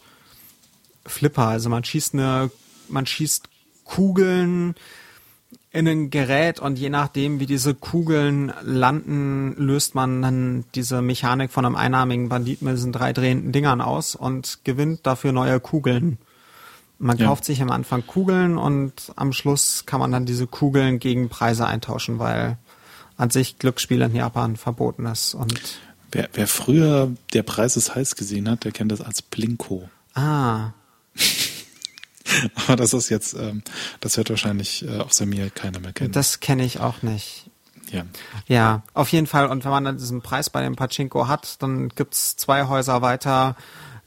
Flipper. 1.05 1.47
Also 1.47 1.69
man 1.69 1.83
schießt 1.83 2.13
eine, 2.13 2.51
man 2.89 3.05
schießt 3.05 3.49
Kugeln 3.85 4.75
in 5.73 5.87
ein 5.87 6.09
Gerät 6.09 6.59
und 6.59 6.77
je 6.77 6.89
nachdem, 6.89 7.39
wie 7.39 7.45
diese 7.45 7.73
Kugeln 7.73 8.51
landen, 8.61 9.55
löst 9.55 9.95
man 9.95 10.21
dann 10.21 10.65
diese 10.75 11.01
Mechanik 11.01 11.51
von 11.51 11.65
einem 11.65 11.75
einarmigen 11.75 12.27
Bandit 12.27 12.61
mit 12.61 12.75
diesen 12.75 12.91
drei 12.91 13.13
drehenden 13.13 13.51
Dingern 13.53 13.79
aus 13.79 14.15
und 14.15 14.59
gewinnt 14.65 15.05
dafür 15.07 15.31
neue 15.31 15.59
Kugeln. 15.59 16.17
Man 16.99 17.17
ja. 17.17 17.27
kauft 17.27 17.45
sich 17.45 17.61
am 17.61 17.71
Anfang 17.71 18.05
Kugeln 18.05 18.57
und 18.57 19.13
am 19.15 19.33
Schluss 19.33 19.85
kann 19.85 19.99
man 19.99 20.11
dann 20.11 20.25
diese 20.25 20.45
Kugeln 20.45 20.99
gegen 20.99 21.29
Preise 21.29 21.65
eintauschen, 21.65 22.19
weil 22.19 22.57
an 23.21 23.29
sich 23.29 23.59
Glücksspiel 23.59 24.01
in 24.01 24.15
Japan 24.15 24.57
verboten 24.57 25.05
ist. 25.05 25.33
Und 25.33 25.59
wer, 26.11 26.29
wer 26.33 26.47
früher 26.47 27.11
der 27.33 27.43
Preis 27.43 27.77
ist 27.77 27.95
heiß 27.95 28.15
gesehen 28.15 28.49
hat, 28.49 28.63
der 28.63 28.71
kennt 28.71 28.91
das 28.91 29.01
als 29.01 29.21
Plinko. 29.21 29.89
Ah. 30.15 30.71
Aber 32.55 32.75
das 32.75 32.93
ist 32.93 33.09
jetzt, 33.09 33.33
ähm, 33.33 33.63
das 33.99 34.17
wird 34.17 34.29
wahrscheinlich 34.29 34.85
äh, 34.87 34.97
außer 34.99 35.25
mir 35.25 35.49
keiner 35.49 35.79
mehr 35.79 35.93
kennen. 35.93 36.11
Das 36.11 36.39
kenne 36.39 36.63
ich 36.63 36.79
auch 36.79 37.01
nicht. 37.01 37.45
Ja. 37.91 38.05
Ja, 38.47 38.83
auf 38.93 39.09
jeden 39.09 39.27
Fall. 39.27 39.47
Und 39.47 39.65
wenn 39.65 39.71
man 39.71 39.83
dann 39.83 39.97
diesen 39.97 40.21
Preis 40.21 40.49
bei 40.49 40.61
dem 40.61 40.75
Pachinko 40.75 41.27
hat, 41.27 41.61
dann 41.61 41.89
gibt's 41.89 42.37
zwei 42.37 42.67
Häuser 42.67 43.01
weiter 43.01 43.55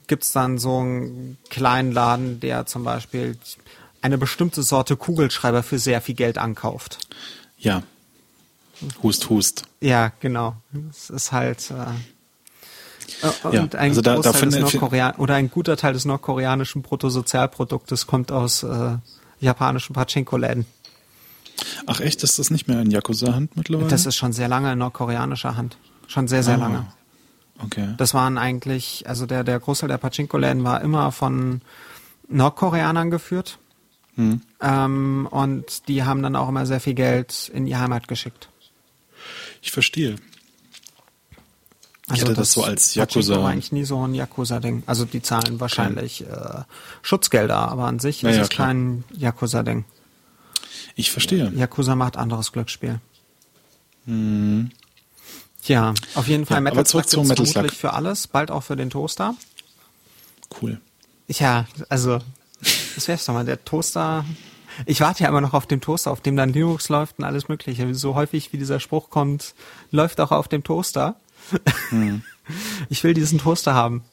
gibt's 0.07 0.33
dann 0.33 0.59
so 0.59 0.81
einen 0.81 1.39
kleinen 1.51 1.93
Laden, 1.93 2.41
der 2.41 2.67
zum 2.67 2.85
Beispiel 2.85 3.39
eine 4.03 4.19
bestimmte 4.19 4.63
Sorte 4.63 4.97
Kugelschreiber 4.97 5.63
für 5.63 5.79
sehr 5.79 6.01
viel 6.01 6.15
Geld 6.15 6.39
ankauft. 6.39 6.99
Ja. 7.59 7.83
Hust, 9.03 9.31
hust. 9.31 9.65
Ja, 9.81 10.13
genau. 10.21 10.57
Es 10.91 11.11
ist 11.11 11.33
halt 11.33 11.71
äh, 11.71 11.87
und 13.45 13.55
ja, 13.55 13.63
ein 13.63 13.91
also 13.91 14.01
da, 14.01 14.19
da 14.19 14.33
finde, 14.33 14.61
Nordkorean 14.61 15.15
oder 15.17 15.35
ein 15.35 15.51
guter 15.51 15.77
Teil 15.77 15.93
des 15.93 16.05
nordkoreanischen 16.05 16.83
Bruttosozialproduktes 16.83 18.07
kommt 18.07 18.33
aus 18.33 18.63
äh, 18.63 18.97
japanischen 19.41 19.95
Pachinko-Läden. 19.95 20.67
Ach 21.87 22.01
echt, 22.01 22.23
ist 22.23 22.39
das 22.39 22.51
nicht 22.51 22.67
mehr 22.67 22.81
in 22.81 22.91
Yakuza-Hand 22.91 23.57
mittlerweile? 23.57 23.89
Das 23.89 24.07
ist 24.07 24.17
schon 24.17 24.33
sehr 24.33 24.49
lange 24.49 24.73
in 24.73 24.79
nordkoreanischer 24.79 25.57
Hand. 25.57 25.77
Schon 26.07 26.29
sehr, 26.29 26.43
sehr 26.43 26.55
ah. 26.55 26.59
lange. 26.59 26.87
Okay. 27.63 27.95
Das 27.97 28.15
waren 28.15 28.37
eigentlich, 28.37 29.05
also 29.07 29.27
der, 29.27 29.45
der 29.45 29.61
Großteil 29.61 29.89
der 29.89 29.99
Pachinko-Läden 29.99 30.65
war 30.65 30.81
immer 30.81 31.13
von 31.13 31.61
Nordkoreanern 32.29 33.11
geführt. 33.11 33.59
Hm. 34.17 34.43
Ähm, 34.61 35.29
und 35.31 35.89
die 35.89 36.05
haben 36.05 36.23
dann 36.23 36.37
auch 36.37 36.49
immer 36.49 36.67
sehr 36.67 36.81
viel 36.81 36.95
Geld 36.95 37.51
in 37.53 37.67
die 37.67 37.77
Heimat 37.77 38.09
geschickt. 38.09 38.49
Ich 39.63 39.73
verstehe. 39.73 40.17
Ich 42.07 42.13
also 42.13 42.23
hatte 42.27 42.35
das, 42.35 42.49
das 42.49 42.53
so 42.53 42.65
als 42.65 42.95
Yakuza. 42.95 43.41
War 43.41 43.51
eigentlich 43.51 43.73
nie 43.73 43.85
so 43.85 44.07
ein 44.07 44.15
Yakuza-Ding. 44.15 44.83
Also 44.87 45.07
die 45.07 45.23
zahlen 45.23 45.59
wahrscheinlich 45.59 46.21
äh, 46.23 46.63
Schutzgelder, 47.01 47.57
aber 47.57 47.87
an 47.87 47.99
sich 47.99 48.23
naja, 48.23 48.37
ist 48.37 48.43
es 48.43 48.49
klar. 48.51 48.69
kein 48.69 49.05
Yakuza-Ding. 49.17 49.85
Ich 50.97 51.11
verstehe. 51.11 51.51
Yakuza 51.55 51.97
macht 51.97 52.17
anderes 52.17 52.53
Glücksspiel. 52.53 53.01
Hm. 54.07 54.71
Ja, 55.65 55.95
auf 56.15 56.29
jeden 56.29 56.45
Fall 56.45 56.59
ja, 56.59 56.61
Metal 56.61 56.87
Slug 56.87 57.09
zum 57.09 57.27
Metal 57.27 57.47
Slug. 57.47 57.73
für 57.73 57.95
alles, 57.95 58.27
bald 58.27 58.51
auch 58.51 58.63
für 58.63 58.77
den 58.77 58.91
Toaster. 58.91 59.35
Cool. 60.61 60.81
Ja, 61.27 61.67
also 61.89 62.19
das 62.95 63.09
wär's 63.09 63.25
doch 63.25 63.33
mal, 63.33 63.47
der 63.47 63.65
Toaster. 63.65 64.27
Ich 64.87 65.01
warte 65.01 65.23
ja 65.23 65.29
immer 65.29 65.41
noch 65.41 65.55
auf 65.55 65.67
den 65.67 65.81
Toaster, 65.81 66.11
auf 66.11 66.21
dem 66.21 66.37
dann 66.37 66.53
Linux 66.53 66.89
läuft 66.89 67.19
und 67.19 67.25
alles 67.25 67.49
mögliche. 67.49 67.95
So 67.95 68.15
häufig 68.15 68.53
wie 68.53 68.59
dieser 68.59 68.81
Spruch 68.81 69.11
kommt, 69.11 69.55
läuft 69.91 70.21
auch 70.21 70.33
auf 70.33 70.49
dem 70.49 70.65
Toaster. 70.65 71.17
Hm. 71.91 72.23
Ich 72.91 73.03
will 73.03 73.15
diesen 73.15 73.39
Toaster 73.39 73.73
haben. 73.73 74.05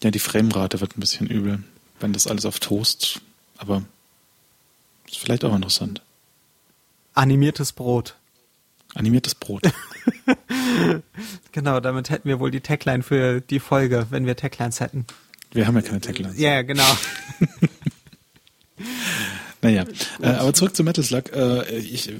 Ja, 0.00 0.12
die 0.12 0.20
Framerate 0.20 0.80
wird 0.80 0.96
ein 0.96 1.00
bisschen 1.00 1.26
übel, 1.26 1.64
wenn 1.98 2.12
das 2.12 2.28
alles 2.28 2.46
auf 2.46 2.60
Toast, 2.60 3.20
aber 3.58 3.82
ist 5.08 5.18
vielleicht 5.18 5.44
auch 5.44 5.52
interessant. 5.52 6.00
Animiertes 7.14 7.72
Brot. 7.72 8.14
Animiertes 8.94 9.34
Brot. 9.34 9.62
genau, 11.52 11.80
damit 11.80 12.10
hätten 12.10 12.28
wir 12.28 12.40
wohl 12.40 12.50
die 12.50 12.60
Tagline 12.60 13.02
für 13.02 13.40
die 13.40 13.58
Folge, 13.58 14.06
wenn 14.10 14.26
wir 14.26 14.36
Taglines 14.36 14.80
hätten. 14.80 15.06
Wir 15.52 15.66
haben 15.66 15.76
ja 15.76 15.82
keine 15.82 16.00
Taglines. 16.00 16.38
Ja, 16.38 16.62
genau. 16.62 16.84
Naja, 19.62 19.84
äh, 20.20 20.28
aber 20.28 20.52
zurück 20.52 20.76
zu 20.76 20.84
Metal 20.84 21.04
Slug. 21.04 21.32
Äh, 21.32 21.78
ich 21.78 22.12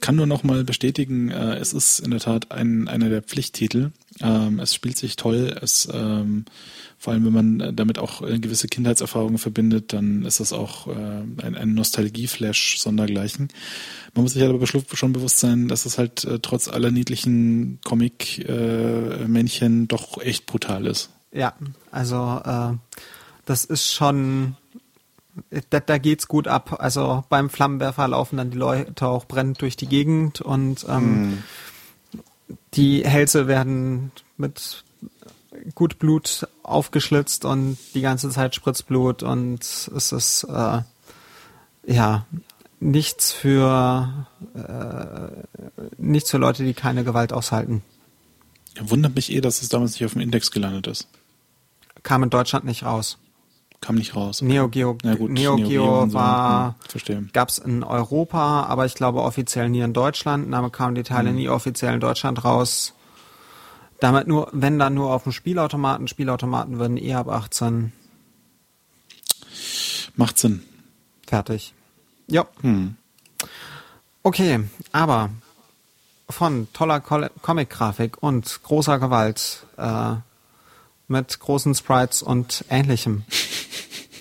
kann 0.00 0.16
nur 0.16 0.26
noch 0.26 0.42
mal 0.42 0.64
bestätigen, 0.64 1.30
äh, 1.30 1.56
es 1.56 1.72
ist 1.72 2.00
in 2.00 2.10
der 2.10 2.20
Tat 2.20 2.50
ein, 2.50 2.88
einer 2.88 3.08
der 3.08 3.22
Pflichttitel. 3.22 3.92
Ähm, 4.20 4.60
es 4.60 4.74
spielt 4.74 4.96
sich 4.96 5.16
toll. 5.16 5.56
Es, 5.60 5.88
ähm, 5.92 6.44
vor 6.98 7.12
allem, 7.12 7.24
wenn 7.24 7.32
man 7.32 7.76
damit 7.76 7.98
auch 7.98 8.20
gewisse 8.20 8.68
Kindheitserfahrungen 8.68 9.38
verbindet, 9.38 9.92
dann 9.92 10.24
ist 10.24 10.40
das 10.40 10.52
auch 10.52 10.86
äh, 10.86 11.22
ein, 11.42 11.56
ein 11.56 11.74
Nostalgie-Flash 11.74 12.78
sondergleichen. 12.78 13.48
Man 14.14 14.24
muss 14.24 14.34
sich 14.34 14.42
aber 14.42 14.66
schon 14.66 15.12
bewusst 15.12 15.38
sein, 15.38 15.68
dass 15.68 15.86
es 15.86 15.96
halt 15.96 16.24
äh, 16.24 16.40
trotz 16.40 16.68
aller 16.68 16.90
niedlichen 16.90 17.78
Comic-Männchen 17.84 19.84
äh, 19.84 19.86
doch 19.86 20.20
echt 20.20 20.46
brutal 20.46 20.86
ist. 20.86 21.10
Ja, 21.32 21.54
also 21.90 22.40
äh, 22.44 23.00
das 23.46 23.64
ist 23.64 23.92
schon 23.92 24.56
da, 25.70 25.80
da 25.80 25.98
geht's 25.98 26.28
gut 26.28 26.48
ab. 26.48 26.76
Also 26.78 27.24
beim 27.28 27.50
Flammenwerfer 27.50 28.08
laufen 28.08 28.36
dann 28.36 28.50
die 28.50 28.58
Leute 28.58 29.06
auch 29.06 29.26
brennend 29.26 29.60
durch 29.62 29.76
die 29.76 29.86
Gegend 29.86 30.40
und 30.40 30.86
ähm, 30.88 31.30
mm. 31.30 31.44
die 32.74 33.04
Hälse 33.04 33.46
werden 33.46 34.12
mit 34.36 34.84
gut 35.74 35.98
Blut 35.98 36.46
aufgeschlitzt 36.62 37.44
und 37.44 37.76
die 37.94 38.00
ganze 38.00 38.30
Zeit 38.30 38.54
spritzt 38.54 38.86
Blut 38.86 39.22
und 39.22 39.62
es 39.62 40.12
ist 40.12 40.44
äh, 40.44 40.82
ja 41.86 42.26
nichts 42.80 43.32
für 43.32 44.26
äh, 44.54 45.74
nichts 45.98 46.30
für 46.30 46.38
Leute, 46.38 46.64
die 46.64 46.74
keine 46.74 47.04
Gewalt 47.04 47.32
aushalten. 47.32 47.82
Wundert 48.80 49.14
mich 49.14 49.32
eh, 49.32 49.40
dass 49.40 49.62
es 49.62 49.68
damals 49.68 49.92
nicht 49.92 50.04
auf 50.04 50.12
dem 50.12 50.22
Index 50.22 50.50
gelandet 50.50 50.86
ist. 50.86 51.08
Kam 52.02 52.22
in 52.22 52.30
Deutschland 52.30 52.64
nicht 52.64 52.84
raus. 52.84 53.18
Kam 53.80 53.94
nicht 53.94 54.14
raus. 54.14 54.42
Neo 54.42 54.68
Geo, 54.68 54.98
Na 55.02 55.14
gut, 55.14 55.30
Neo 55.30 55.56
Neo 55.56 55.68
Geo 55.68 55.68
Geo 55.68 56.02
und 56.02 56.10
so, 56.10 56.14
war, 56.18 56.66
hm, 56.68 56.74
verstehe. 56.88 57.22
gab's 57.32 57.56
in 57.58 57.82
Europa, 57.82 58.64
aber 58.64 58.84
ich 58.84 58.94
glaube 58.94 59.22
offiziell 59.22 59.70
nie 59.70 59.80
in 59.80 59.94
Deutschland. 59.94 60.52
Damit 60.52 60.72
kamen 60.74 60.94
die. 60.94 61.02
Teile 61.02 61.32
nie 61.32 61.48
offiziell 61.48 61.94
in 61.94 62.00
Deutschland 62.00 62.44
raus. 62.44 62.92
Damit 63.98 64.26
nur, 64.26 64.48
wenn 64.52 64.78
dann 64.78 64.94
nur 64.94 65.12
auf 65.12 65.22
dem 65.24 65.32
Spielautomaten. 65.32 66.08
Spielautomaten 66.08 66.78
würden 66.78 66.96
eh 66.98 67.14
ab 67.14 67.28
18 67.28 67.92
Macht 70.16 70.38
Sinn. 70.38 70.62
fertig. 71.26 71.72
Ja. 72.26 72.46
Hm. 72.60 72.96
Okay, 74.22 74.60
aber 74.92 75.30
von 76.28 76.68
toller 76.72 77.00
Comic-Grafik 77.00 78.22
und 78.22 78.62
großer 78.62 78.98
Gewalt 78.98 79.64
äh, 79.78 80.14
mit 81.08 81.40
großen 81.40 81.74
Sprites 81.74 82.22
und 82.22 82.64
ähnlichem 82.68 83.24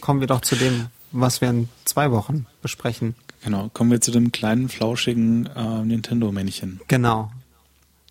kommen 0.09 0.21
wir 0.21 0.27
doch 0.27 0.41
zu 0.41 0.55
dem, 0.55 0.87
was 1.11 1.39
wir 1.39 1.51
in 1.51 1.69
zwei 1.85 2.09
Wochen 2.09 2.47
besprechen. 2.63 3.13
Genau. 3.43 3.69
Kommen 3.71 3.91
wir 3.91 4.01
zu 4.01 4.09
dem 4.09 4.31
kleinen, 4.31 4.67
flauschigen 4.67 5.45
äh, 5.55 5.85
Nintendo-Männchen. 5.85 6.81
Genau. 6.87 7.31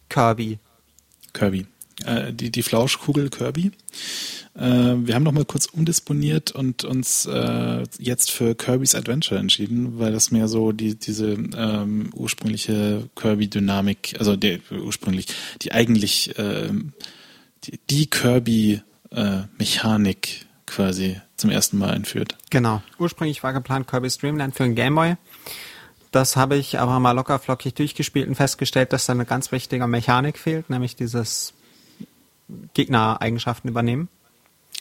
Kirby. 0.08 0.60
Kirby. 1.32 1.66
Äh, 2.04 2.32
die, 2.32 2.52
die 2.52 2.62
Flauschkugel 2.62 3.30
Kirby. 3.30 3.72
Äh, 4.54 4.60
wir 4.60 5.16
haben 5.16 5.24
noch 5.24 5.32
mal 5.32 5.44
kurz 5.44 5.66
umdisponiert 5.66 6.52
und 6.52 6.84
uns 6.84 7.26
äh, 7.26 7.82
jetzt 7.98 8.30
für 8.30 8.54
Kirby's 8.54 8.94
Adventure 8.94 9.40
entschieden, 9.40 9.98
weil 9.98 10.12
das 10.12 10.30
mehr 10.30 10.46
so 10.46 10.70
die, 10.70 10.94
diese 10.94 11.32
ähm, 11.32 12.10
ursprüngliche 12.14 13.10
Kirby-Dynamik, 13.16 14.14
also 14.20 14.36
der 14.36 14.60
ursprünglich, 14.70 15.26
die 15.62 15.72
eigentlich 15.72 16.38
ähm, 16.38 16.92
die, 17.64 17.80
die 17.90 18.06
Kirby-Mechanik 18.06 20.46
quasi 20.64 21.16
zum 21.38 21.50
ersten 21.50 21.78
Mal 21.78 21.90
einführt. 21.90 22.36
Genau. 22.50 22.82
Ursprünglich 22.98 23.42
war 23.42 23.52
geplant 23.52 23.88
Kirby's 23.88 24.18
Dreamland 24.18 24.54
für 24.54 24.64
den 24.64 24.74
Gameboy. 24.74 25.16
Das 26.10 26.36
habe 26.36 26.56
ich 26.56 26.78
aber 26.78 27.00
mal 27.00 27.12
locker 27.12 27.38
flockig 27.38 27.74
durchgespielt 27.74 28.28
und 28.28 28.34
festgestellt, 28.34 28.92
dass 28.92 29.06
da 29.06 29.12
eine 29.12 29.26
ganz 29.26 29.52
wichtige 29.52 29.86
Mechanik 29.86 30.38
fehlt, 30.38 30.70
nämlich 30.70 30.96
dieses 30.96 31.52
Gegnereigenschaften 32.74 33.68
übernehmen. 33.68 34.08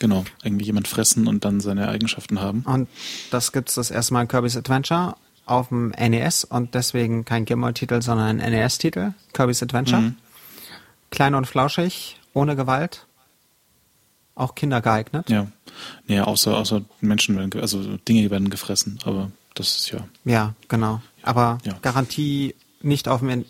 Genau, 0.00 0.24
eigentlich 0.42 0.66
jemand 0.66 0.88
fressen 0.88 1.26
und 1.26 1.44
dann 1.44 1.60
seine 1.60 1.88
Eigenschaften 1.88 2.40
haben. 2.40 2.62
Und 2.62 2.88
das 3.30 3.52
gibt's 3.52 3.74
das 3.74 3.90
erste 3.90 4.14
Mal 4.14 4.22
in 4.22 4.28
Kirby's 4.28 4.56
Adventure 4.56 5.16
auf 5.44 5.68
dem 5.68 5.88
NES 5.90 6.44
und 6.44 6.74
deswegen 6.74 7.24
kein 7.24 7.44
Gameboy-Titel, 7.44 8.00
sondern 8.00 8.40
ein 8.40 8.52
NES-Titel. 8.52 9.12
Kirby's 9.32 9.62
Adventure. 9.62 10.00
Mhm. 10.00 10.16
Klein 11.10 11.34
und 11.34 11.46
flauschig, 11.46 12.20
ohne 12.32 12.54
Gewalt. 12.54 13.06
Auch 14.38 14.54
Kinder 14.54 14.80
geeignet. 14.80 15.28
Ja. 15.28 15.48
Nee, 16.06 16.20
außer, 16.20 16.56
außer 16.56 16.82
Menschen 17.00 17.36
werden, 17.36 17.60
also 17.60 17.96
Dinge 17.98 18.30
werden 18.30 18.50
gefressen, 18.50 18.98
aber 19.04 19.30
das 19.54 19.76
ist 19.76 19.90
ja. 19.90 20.06
Ja, 20.24 20.54
genau. 20.68 21.02
Aber 21.22 21.58
Ja. 21.64 21.76
Garantie 21.82 22.54
nicht 22.80 23.08
auf 23.08 23.20
dem, 23.20 23.44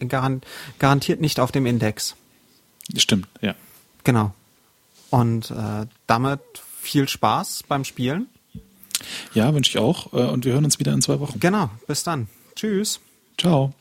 garantiert 0.79 1.21
nicht 1.21 1.41
auf 1.41 1.53
dem 1.53 1.67
Index. 1.67 2.17
Stimmt, 2.97 3.29
ja. 3.43 3.55
Genau. 4.05 4.33
Und 5.11 5.51
äh, 5.51 5.87
damit 6.07 6.41
viel 6.81 7.07
Spaß 7.07 7.65
beim 7.69 7.85
Spielen. 7.85 8.27
Ja, 9.35 9.53
wünsche 9.53 9.71
ich 9.71 9.79
auch. 9.79 10.13
äh, 10.15 10.25
Und 10.25 10.47
wir 10.47 10.55
hören 10.55 10.65
uns 10.65 10.79
wieder 10.79 10.93
in 10.95 11.03
zwei 11.03 11.21
Wochen. 11.21 11.39
Genau. 11.39 11.71
Bis 11.87 12.03
dann. 12.03 12.29
Tschüss. 12.57 13.01
Ciao. 13.37 13.75